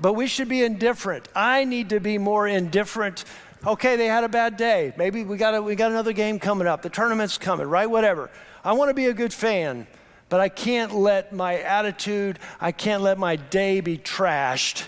But 0.00 0.14
we 0.14 0.26
should 0.26 0.48
be 0.48 0.62
indifferent. 0.62 1.28
I 1.34 1.64
need 1.64 1.90
to 1.90 2.00
be 2.00 2.18
more 2.18 2.46
indifferent 2.46 3.24
Okay, 3.66 3.96
they 3.96 4.06
had 4.06 4.24
a 4.24 4.28
bad 4.28 4.56
day. 4.56 4.94
Maybe 4.96 5.22
we 5.22 5.36
got, 5.36 5.54
a, 5.54 5.60
we 5.60 5.74
got 5.74 5.90
another 5.90 6.14
game 6.14 6.38
coming 6.38 6.66
up. 6.66 6.80
The 6.80 6.88
tournament's 6.88 7.36
coming, 7.36 7.66
right? 7.66 7.88
Whatever. 7.88 8.30
I 8.64 8.72
want 8.72 8.88
to 8.88 8.94
be 8.94 9.06
a 9.06 9.12
good 9.12 9.34
fan, 9.34 9.86
but 10.30 10.40
I 10.40 10.48
can't 10.48 10.94
let 10.94 11.34
my 11.34 11.58
attitude, 11.58 12.38
I 12.58 12.72
can't 12.72 13.02
let 13.02 13.18
my 13.18 13.36
day 13.36 13.80
be 13.80 13.98
trashed 13.98 14.86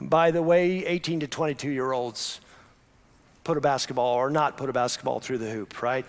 by 0.00 0.32
the 0.32 0.42
way 0.42 0.84
18 0.86 1.20
to 1.20 1.28
22 1.28 1.70
year 1.70 1.92
olds 1.92 2.40
put 3.44 3.56
a 3.56 3.60
basketball 3.60 4.14
or 4.14 4.28
not 4.28 4.56
put 4.56 4.68
a 4.68 4.72
basketball 4.72 5.20
through 5.20 5.38
the 5.38 5.50
hoop, 5.50 5.80
right? 5.80 6.06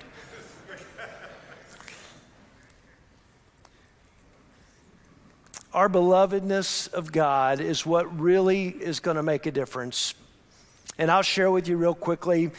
Our 5.72 5.88
belovedness 5.88 6.92
of 6.94 7.12
God 7.12 7.62
is 7.62 7.86
what 7.86 8.20
really 8.20 8.70
is 8.70 9.00
going 9.00 9.18
to 9.18 9.24
make 9.24 9.46
a 9.46 9.52
difference 9.52 10.16
and 11.00 11.10
I'll 11.10 11.22
share 11.22 11.50
with 11.50 11.70
you 11.70 11.78
real 11.78 11.96
quickly 11.96 12.52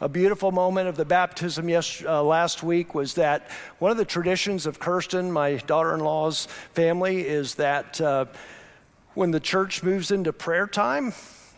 a 0.00 0.08
beautiful 0.08 0.50
moment 0.50 0.88
of 0.88 0.96
the 0.96 1.04
baptism 1.04 1.68
yes, 1.68 2.02
uh, 2.04 2.22
last 2.22 2.64
week 2.64 2.96
was 2.96 3.14
that 3.14 3.48
one 3.78 3.92
of 3.92 3.96
the 3.96 4.04
traditions 4.04 4.66
of 4.66 4.80
Kirsten, 4.80 5.30
my 5.30 5.54
daughter 5.54 5.94
in 5.94 6.00
law's 6.00 6.46
family, 6.74 7.26
is 7.26 7.54
that 7.54 7.98
uh, 8.00 8.26
when 9.14 9.30
the 9.30 9.38
church 9.38 9.84
moves 9.84 10.10
into 10.10 10.32
prayer 10.32 10.66
time 10.66 11.14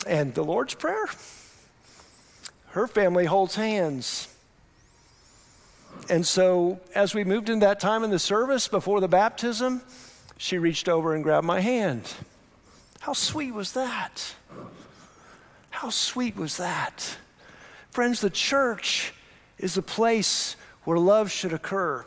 and 0.07 0.35
the 0.35 0.45
Lord's 0.45 0.75
Prayer, 0.75 1.07
her 2.69 2.87
family 2.87 3.25
holds 3.25 3.55
hands. 3.57 4.29
And 6.11 6.27
so, 6.27 6.79
as 6.95 7.15
we 7.15 7.25
moved 7.25 7.49
in 7.49 7.61
that 7.61 7.81
time 7.81 8.05
in 8.05 8.11
the 8.11 8.19
service 8.19 8.69
before 8.69 9.01
the 9.01 9.09
baptism, 9.09 9.81
she 10.37 10.59
reached 10.59 10.91
over 10.91 11.15
and 11.15 11.25
grabbed 11.25 11.47
my 11.47 11.61
hand. 11.61 12.13
How 13.01 13.15
sweet 13.15 13.53
was 13.53 13.73
that? 13.73 14.35
How 15.79 15.91
sweet 15.91 16.35
was 16.35 16.57
that? 16.57 17.19
Friends, 17.93 18.21
the 18.21 18.31
church 18.31 19.15
is 19.59 19.77
a 19.77 19.81
place 19.83 20.57
where 20.83 20.99
love 20.99 21.31
should 21.31 21.53
occur. 21.53 22.05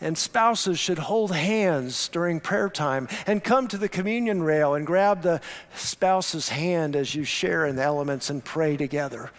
And 0.00 0.18
spouses 0.18 0.76
should 0.76 0.98
hold 0.98 1.32
hands 1.32 2.08
during 2.08 2.40
prayer 2.40 2.68
time 2.68 3.06
and 3.28 3.44
come 3.44 3.68
to 3.68 3.78
the 3.78 3.88
communion 3.88 4.42
rail 4.42 4.74
and 4.74 4.84
grab 4.84 5.22
the 5.22 5.40
spouse's 5.76 6.48
hand 6.48 6.96
as 6.96 7.14
you 7.14 7.22
share 7.22 7.64
in 7.64 7.76
the 7.76 7.84
elements 7.84 8.28
and 8.28 8.44
pray 8.44 8.76
together. 8.76 9.30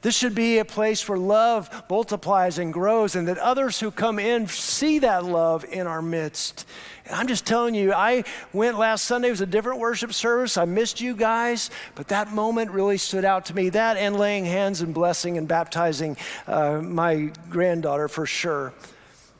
This 0.00 0.16
should 0.16 0.34
be 0.34 0.58
a 0.58 0.64
place 0.64 1.08
where 1.08 1.18
love 1.18 1.84
multiplies 1.90 2.58
and 2.58 2.72
grows, 2.72 3.16
and 3.16 3.26
that 3.26 3.38
others 3.38 3.80
who 3.80 3.90
come 3.90 4.18
in 4.18 4.46
see 4.46 5.00
that 5.00 5.24
love 5.24 5.64
in 5.64 5.88
our 5.88 6.00
midst. 6.00 6.66
And 7.04 7.16
I'm 7.16 7.26
just 7.26 7.44
telling 7.44 7.74
you, 7.74 7.92
I 7.92 8.22
went 8.52 8.78
last 8.78 9.06
Sunday, 9.06 9.28
it 9.28 9.32
was 9.32 9.40
a 9.40 9.46
different 9.46 9.80
worship 9.80 10.12
service. 10.12 10.56
I 10.56 10.66
missed 10.66 11.00
you 11.00 11.16
guys, 11.16 11.70
but 11.96 12.08
that 12.08 12.32
moment 12.32 12.70
really 12.70 12.98
stood 12.98 13.24
out 13.24 13.46
to 13.46 13.56
me. 13.56 13.70
That 13.70 13.96
and 13.96 14.16
laying 14.16 14.44
hands 14.44 14.82
and 14.82 14.94
blessing 14.94 15.36
and 15.36 15.48
baptizing 15.48 16.16
uh, 16.46 16.80
my 16.80 17.32
granddaughter 17.50 18.06
for 18.06 18.24
sure. 18.24 18.72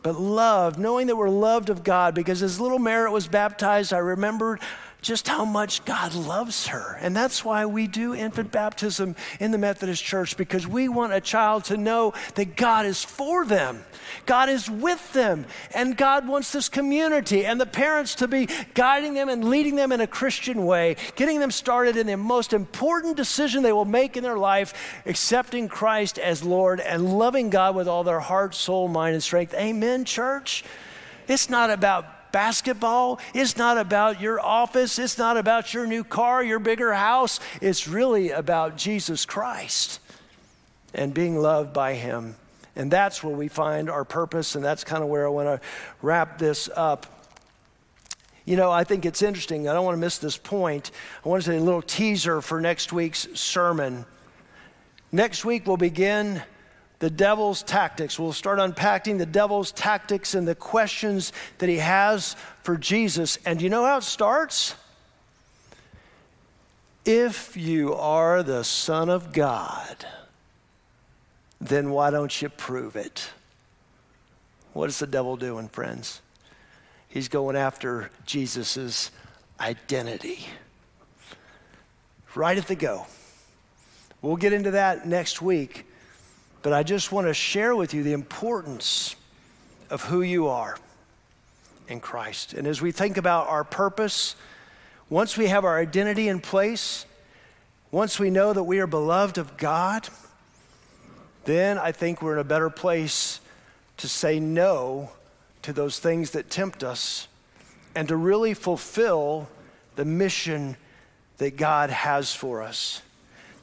But 0.02 0.20
love, 0.20 0.78
knowing 0.78 1.08
that 1.08 1.16
we're 1.16 1.28
loved 1.28 1.70
of 1.70 1.84
God, 1.84 2.14
because 2.14 2.42
as 2.42 2.60
little 2.60 2.78
Merritt 2.78 3.12
was 3.12 3.28
baptized, 3.28 3.92
I 3.92 3.98
remembered 3.98 4.60
just 5.00 5.28
how 5.28 5.44
much 5.44 5.84
God 5.84 6.14
loves 6.14 6.66
her. 6.68 6.98
And 7.00 7.14
that's 7.14 7.44
why 7.44 7.66
we 7.66 7.86
do 7.86 8.14
infant 8.14 8.50
baptism 8.50 9.14
in 9.38 9.52
the 9.52 9.58
Methodist 9.58 10.02
Church, 10.02 10.36
because 10.36 10.66
we 10.66 10.88
want 10.88 11.12
a 11.12 11.20
child 11.20 11.64
to 11.66 11.76
know 11.76 12.14
that 12.34 12.56
God 12.56 12.84
is 12.84 13.04
for 13.04 13.46
them, 13.46 13.84
God 14.26 14.48
is 14.48 14.68
with 14.68 15.12
them, 15.12 15.46
and 15.72 15.96
God 15.96 16.26
wants 16.26 16.50
this 16.50 16.68
community 16.68 17.46
and 17.46 17.60
the 17.60 17.66
parents 17.66 18.16
to 18.16 18.28
be 18.28 18.48
guiding 18.74 19.14
them 19.14 19.28
and 19.28 19.44
leading 19.44 19.76
them 19.76 19.92
in 19.92 20.00
a 20.00 20.06
Christian 20.06 20.66
way, 20.66 20.96
getting 21.14 21.38
them 21.38 21.52
started 21.52 21.96
in 21.96 22.08
the 22.08 22.16
most 22.16 22.52
important 22.52 23.16
decision 23.16 23.62
they 23.62 23.72
will 23.72 23.84
make 23.84 24.16
in 24.16 24.24
their 24.24 24.38
life, 24.38 25.02
accepting 25.06 25.68
Christ 25.68 26.18
as 26.18 26.42
Lord 26.42 26.80
and 26.80 27.18
loving 27.18 27.50
God 27.50 27.76
with 27.76 27.86
all 27.86 28.02
their 28.02 28.20
heart, 28.20 28.54
soul, 28.54 28.88
mind, 28.88 29.14
and 29.14 29.22
strength. 29.22 29.54
Amen, 29.54 30.04
church? 30.04 30.64
It's 31.28 31.48
not 31.48 31.70
about 31.70 32.17
basketball. 32.32 33.20
It's 33.34 33.56
not 33.56 33.78
about 33.78 34.20
your 34.20 34.40
office. 34.40 34.98
It's 34.98 35.18
not 35.18 35.36
about 35.36 35.74
your 35.74 35.86
new 35.86 36.04
car, 36.04 36.42
your 36.42 36.58
bigger 36.58 36.92
house. 36.92 37.40
It's 37.60 37.88
really 37.88 38.30
about 38.30 38.76
Jesus 38.76 39.24
Christ. 39.26 40.00
and 40.94 41.12
being 41.12 41.36
loved 41.36 41.72
by 41.72 41.94
Him. 41.94 42.34
And 42.76 42.90
that's 42.90 43.22
where 43.24 43.34
we 43.34 43.48
find 43.48 43.90
our 43.90 44.04
purpose, 44.04 44.54
and 44.54 44.64
that's 44.64 44.84
kind 44.84 45.02
of 45.02 45.08
where 45.08 45.26
I 45.26 45.30
want 45.30 45.48
to 45.48 45.68
wrap 46.00 46.38
this 46.38 46.70
up. 46.74 47.06
You 48.44 48.56
know, 48.56 48.70
I 48.70 48.84
think 48.84 49.04
it's 49.04 49.20
interesting. 49.20 49.68
I 49.68 49.74
don't 49.74 49.84
want 49.84 49.96
to 49.96 50.00
miss 50.00 50.18
this 50.18 50.36
point. 50.36 50.90
I 51.24 51.28
want 51.28 51.42
to 51.42 51.50
say 51.50 51.56
a 51.58 51.60
little 51.60 51.82
teaser 51.82 52.40
for 52.40 52.60
next 52.60 52.92
week's 52.92 53.28
sermon. 53.38 54.06
Next 55.12 55.44
week, 55.44 55.66
we'll 55.66 55.76
begin 55.76 56.42
the 56.98 57.10
devil's 57.10 57.62
tactics. 57.62 58.18
We'll 58.18 58.32
start 58.32 58.58
unpacking 58.58 59.18
the 59.18 59.26
devil's 59.26 59.70
tactics 59.72 60.34
and 60.34 60.46
the 60.48 60.54
questions 60.54 61.32
that 61.58 61.68
he 61.68 61.76
has 61.76 62.34
for 62.62 62.76
Jesus. 62.76 63.38
And 63.46 63.62
you 63.62 63.70
know 63.70 63.84
how 63.84 63.98
it 63.98 64.02
starts? 64.02 64.74
If 67.04 67.56
you 67.56 67.94
are 67.94 68.42
the 68.42 68.64
Son 68.64 69.08
of 69.08 69.32
God, 69.32 70.04
then 71.60 71.90
why 71.90 72.10
don't 72.10 72.42
you 72.42 72.48
prove 72.48 72.96
it? 72.96 73.30
What 74.72 74.88
is 74.88 74.98
the 74.98 75.06
devil 75.06 75.36
doing, 75.36 75.68
friends? 75.68 76.20
He's 77.08 77.28
going 77.28 77.56
after 77.56 78.10
Jesus' 78.26 79.10
identity. 79.58 80.46
Right 82.34 82.58
at 82.58 82.66
the 82.66 82.76
go. 82.76 83.06
We'll 84.20 84.36
get 84.36 84.52
into 84.52 84.72
that 84.72 85.06
next 85.06 85.40
week. 85.40 85.86
But 86.62 86.72
I 86.72 86.82
just 86.82 87.12
want 87.12 87.26
to 87.26 87.34
share 87.34 87.74
with 87.76 87.94
you 87.94 88.02
the 88.02 88.12
importance 88.12 89.14
of 89.90 90.04
who 90.04 90.22
you 90.22 90.48
are 90.48 90.76
in 91.88 92.00
Christ. 92.00 92.52
And 92.52 92.66
as 92.66 92.82
we 92.82 92.92
think 92.92 93.16
about 93.16 93.48
our 93.48 93.64
purpose, 93.64 94.34
once 95.08 95.36
we 95.36 95.46
have 95.46 95.64
our 95.64 95.78
identity 95.78 96.28
in 96.28 96.40
place, 96.40 97.06
once 97.90 98.18
we 98.18 98.30
know 98.30 98.52
that 98.52 98.64
we 98.64 98.80
are 98.80 98.86
beloved 98.86 99.38
of 99.38 99.56
God, 99.56 100.08
then 101.44 101.78
I 101.78 101.92
think 101.92 102.20
we're 102.20 102.34
in 102.34 102.40
a 102.40 102.44
better 102.44 102.68
place 102.68 103.40
to 103.98 104.08
say 104.08 104.38
no 104.38 105.10
to 105.62 105.72
those 105.72 105.98
things 105.98 106.32
that 106.32 106.50
tempt 106.50 106.84
us 106.84 107.28
and 107.94 108.08
to 108.08 108.16
really 108.16 108.54
fulfill 108.54 109.48
the 109.96 110.04
mission 110.04 110.76
that 111.38 111.56
God 111.56 111.90
has 111.90 112.34
for 112.34 112.62
us. 112.62 113.00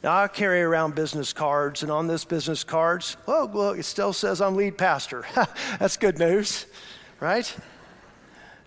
Now, 0.05 0.21
I 0.21 0.27
carry 0.27 0.61
around 0.61 0.93
business 0.93 1.33
cards, 1.33 1.81
and 1.81 1.91
on 1.91 2.05
this 2.05 2.25
business 2.25 2.63
cards, 2.63 3.17
oh, 3.27 3.49
look, 3.51 3.79
it 3.79 3.85
still 3.85 4.13
says 4.13 4.39
I'm 4.39 4.55
lead 4.55 4.77
pastor. 4.77 5.25
That's 5.79 5.97
good 5.97 6.19
news, 6.19 6.67
right? 7.19 7.51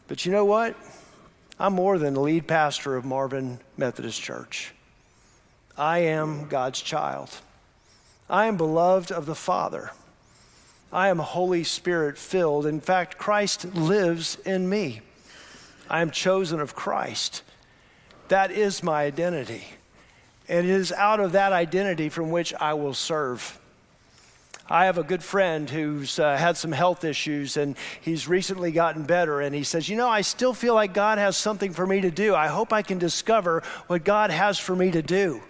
But 0.08 0.26
you 0.26 0.32
know 0.32 0.44
what? 0.44 0.74
I'm 1.56 1.74
more 1.74 1.96
than 1.96 2.14
the 2.14 2.20
lead 2.20 2.48
pastor 2.48 2.96
of 2.96 3.04
Marvin 3.04 3.60
Methodist 3.76 4.20
Church. 4.20 4.74
I 5.76 6.00
am 6.00 6.48
God's 6.48 6.82
child. 6.82 7.30
I 8.28 8.46
am 8.46 8.56
beloved 8.56 9.12
of 9.12 9.24
the 9.24 9.36
Father. 9.36 9.92
I 10.92 11.06
am 11.06 11.20
Holy 11.20 11.62
Spirit 11.62 12.18
filled. 12.18 12.66
In 12.66 12.80
fact, 12.80 13.16
Christ 13.16 13.76
lives 13.76 14.38
in 14.44 14.68
me. 14.68 15.02
I 15.88 16.00
am 16.00 16.10
chosen 16.10 16.58
of 16.58 16.74
Christ. 16.74 17.44
That 18.26 18.50
is 18.50 18.82
my 18.82 19.04
identity. 19.04 19.77
And 20.48 20.66
it 20.66 20.70
is 20.70 20.92
out 20.92 21.20
of 21.20 21.32
that 21.32 21.52
identity 21.52 22.08
from 22.08 22.30
which 22.30 22.54
I 22.54 22.74
will 22.74 22.94
serve. 22.94 23.58
I 24.70 24.84
have 24.84 24.98
a 24.98 25.02
good 25.02 25.22
friend 25.22 25.68
who's 25.68 26.18
uh, 26.18 26.36
had 26.36 26.58
some 26.58 26.72
health 26.72 27.02
issues 27.02 27.56
and 27.56 27.74
he's 28.02 28.28
recently 28.28 28.70
gotten 28.70 29.04
better. 29.04 29.40
And 29.40 29.54
he 29.54 29.64
says, 29.64 29.88
You 29.88 29.96
know, 29.96 30.08
I 30.08 30.20
still 30.20 30.52
feel 30.52 30.74
like 30.74 30.92
God 30.92 31.16
has 31.16 31.36
something 31.38 31.72
for 31.72 31.86
me 31.86 32.02
to 32.02 32.10
do. 32.10 32.34
I 32.34 32.48
hope 32.48 32.72
I 32.72 32.82
can 32.82 32.98
discover 32.98 33.62
what 33.86 34.04
God 34.04 34.30
has 34.30 34.58
for 34.58 34.76
me 34.76 34.90
to 34.90 35.00
do. 35.00 35.40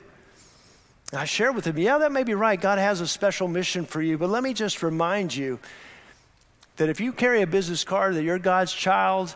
And 1.10 1.20
I 1.20 1.24
share 1.24 1.50
with 1.50 1.64
him, 1.64 1.78
Yeah, 1.78 1.98
that 1.98 2.12
may 2.12 2.22
be 2.22 2.34
right. 2.34 2.60
God 2.60 2.78
has 2.78 3.00
a 3.00 3.08
special 3.08 3.48
mission 3.48 3.86
for 3.86 4.00
you. 4.00 4.18
But 4.18 4.30
let 4.30 4.44
me 4.44 4.54
just 4.54 4.84
remind 4.84 5.34
you 5.34 5.58
that 6.76 6.88
if 6.88 7.00
you 7.00 7.12
carry 7.12 7.42
a 7.42 7.46
business 7.46 7.82
card 7.82 8.14
that 8.14 8.22
you're 8.22 8.38
God's 8.38 8.72
child, 8.72 9.34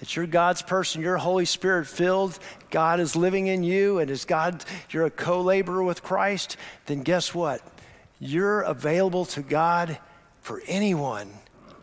that 0.00 0.16
you're 0.16 0.26
God's 0.26 0.62
person, 0.62 1.02
you're 1.02 1.16
Holy 1.16 1.44
Spirit 1.44 1.86
filled, 1.86 2.38
God 2.70 3.00
is 3.00 3.14
living 3.14 3.46
in 3.46 3.62
you, 3.62 3.98
and 3.98 4.10
as 4.10 4.24
God, 4.24 4.64
you're 4.90 5.06
a 5.06 5.10
co 5.10 5.40
laborer 5.40 5.82
with 5.82 6.02
Christ, 6.02 6.56
then 6.86 7.02
guess 7.02 7.34
what? 7.34 7.62
You're 8.18 8.62
available 8.62 9.24
to 9.26 9.42
God 9.42 9.98
for 10.40 10.62
anyone, 10.66 11.30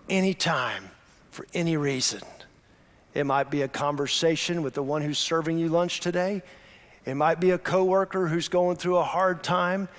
anytime, 0.10 0.90
for 1.32 1.48
any 1.54 1.78
reason. 1.78 2.22
It 3.14 3.26
might 3.26 3.50
be 3.50 3.62
a 3.62 3.68
conversation 3.68 4.62
with 4.62 4.74
the 4.74 4.84
one 4.84 5.02
who's 5.02 5.20
serving 5.20 5.58
you 5.58 5.70
lunch 5.70 6.00
today. 6.00 6.42
It 7.06 7.16
might 7.16 7.40
be 7.40 7.52
a 7.52 7.58
coworker 7.58 8.28
who's 8.28 8.48
going 8.48 8.78
through 8.78 8.98
a 8.98 9.04
hard 9.04 9.44
time. 9.44 9.90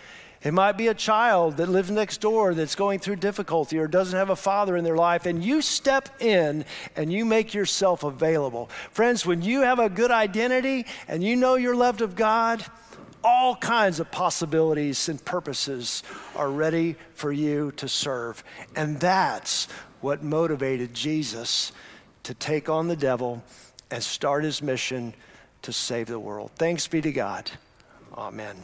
It 0.44 0.52
might 0.52 0.76
be 0.76 0.88
a 0.88 0.94
child 0.94 1.58
that 1.58 1.68
lives 1.68 1.90
next 1.90 2.20
door 2.20 2.54
that's 2.54 2.74
going 2.74 2.98
through 2.98 3.16
difficulty 3.16 3.78
or 3.78 3.86
doesn't 3.86 4.18
have 4.18 4.30
a 4.30 4.36
father 4.36 4.76
in 4.76 4.84
their 4.84 4.96
life, 4.96 5.26
and 5.26 5.42
you 5.42 5.62
step 5.62 6.08
in 6.20 6.64
and 6.96 7.12
you 7.12 7.24
make 7.24 7.54
yourself 7.54 8.02
available. 8.02 8.68
Friends, 8.90 9.24
when 9.24 9.42
you 9.42 9.60
have 9.60 9.78
a 9.78 9.88
good 9.88 10.10
identity 10.10 10.86
and 11.06 11.22
you 11.22 11.36
know 11.36 11.54
you're 11.54 11.76
loved 11.76 12.00
of 12.00 12.16
God, 12.16 12.64
all 13.24 13.54
kinds 13.54 14.00
of 14.00 14.10
possibilities 14.10 15.08
and 15.08 15.24
purposes 15.24 16.02
are 16.34 16.50
ready 16.50 16.96
for 17.14 17.32
you 17.32 17.72
to 17.76 17.88
serve. 17.88 18.42
And 18.74 18.98
that's 18.98 19.68
what 20.00 20.24
motivated 20.24 20.92
Jesus 20.92 21.72
to 22.24 22.34
take 22.34 22.68
on 22.68 22.88
the 22.88 22.96
devil 22.96 23.42
and 23.90 24.02
start 24.02 24.42
his 24.42 24.60
mission 24.60 25.14
to 25.62 25.72
save 25.72 26.08
the 26.08 26.18
world. 26.18 26.50
Thanks 26.56 26.88
be 26.88 27.00
to 27.00 27.12
God. 27.12 27.50
Amen. 28.16 28.56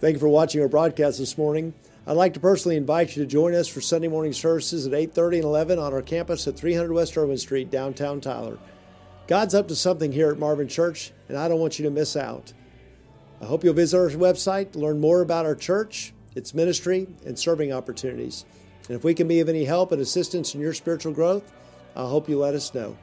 Thank 0.00 0.14
you 0.14 0.18
for 0.20 0.28
watching 0.28 0.62
our 0.62 0.68
broadcast 0.68 1.18
this 1.18 1.36
morning. 1.36 1.74
I'd 2.06 2.16
like 2.16 2.32
to 2.32 2.40
personally 2.40 2.78
invite 2.78 3.14
you 3.14 3.22
to 3.22 3.28
join 3.28 3.54
us 3.54 3.68
for 3.68 3.82
Sunday 3.82 4.08
morning 4.08 4.32
services 4.32 4.86
at 4.86 4.94
8:30 4.94 5.36
and 5.36 5.44
11 5.44 5.78
on 5.78 5.92
our 5.92 6.00
campus 6.00 6.48
at 6.48 6.56
300 6.56 6.90
West 6.90 7.18
Erwin 7.18 7.36
Street, 7.36 7.70
downtown 7.70 8.18
Tyler. 8.22 8.56
God's 9.26 9.54
up 9.54 9.68
to 9.68 9.76
something 9.76 10.12
here 10.12 10.30
at 10.30 10.38
Marvin 10.38 10.68
Church, 10.68 11.12
and 11.28 11.36
I 11.36 11.48
don't 11.48 11.60
want 11.60 11.78
you 11.78 11.84
to 11.84 11.90
miss 11.90 12.16
out. 12.16 12.54
I 13.42 13.44
hope 13.44 13.62
you'll 13.62 13.74
visit 13.74 13.98
our 13.98 14.08
website 14.08 14.72
to 14.72 14.78
learn 14.78 15.00
more 15.00 15.20
about 15.20 15.44
our 15.44 15.54
church, 15.54 16.14
its 16.34 16.54
ministry, 16.54 17.06
and 17.26 17.38
serving 17.38 17.70
opportunities. 17.70 18.46
And 18.88 18.96
if 18.96 19.04
we 19.04 19.12
can 19.12 19.28
be 19.28 19.40
of 19.40 19.50
any 19.50 19.66
help 19.66 19.92
and 19.92 20.00
assistance 20.00 20.54
in 20.54 20.62
your 20.62 20.72
spiritual 20.72 21.12
growth, 21.12 21.52
I 21.94 22.08
hope 22.08 22.26
you 22.26 22.38
let 22.38 22.54
us 22.54 22.72
know. 22.72 22.96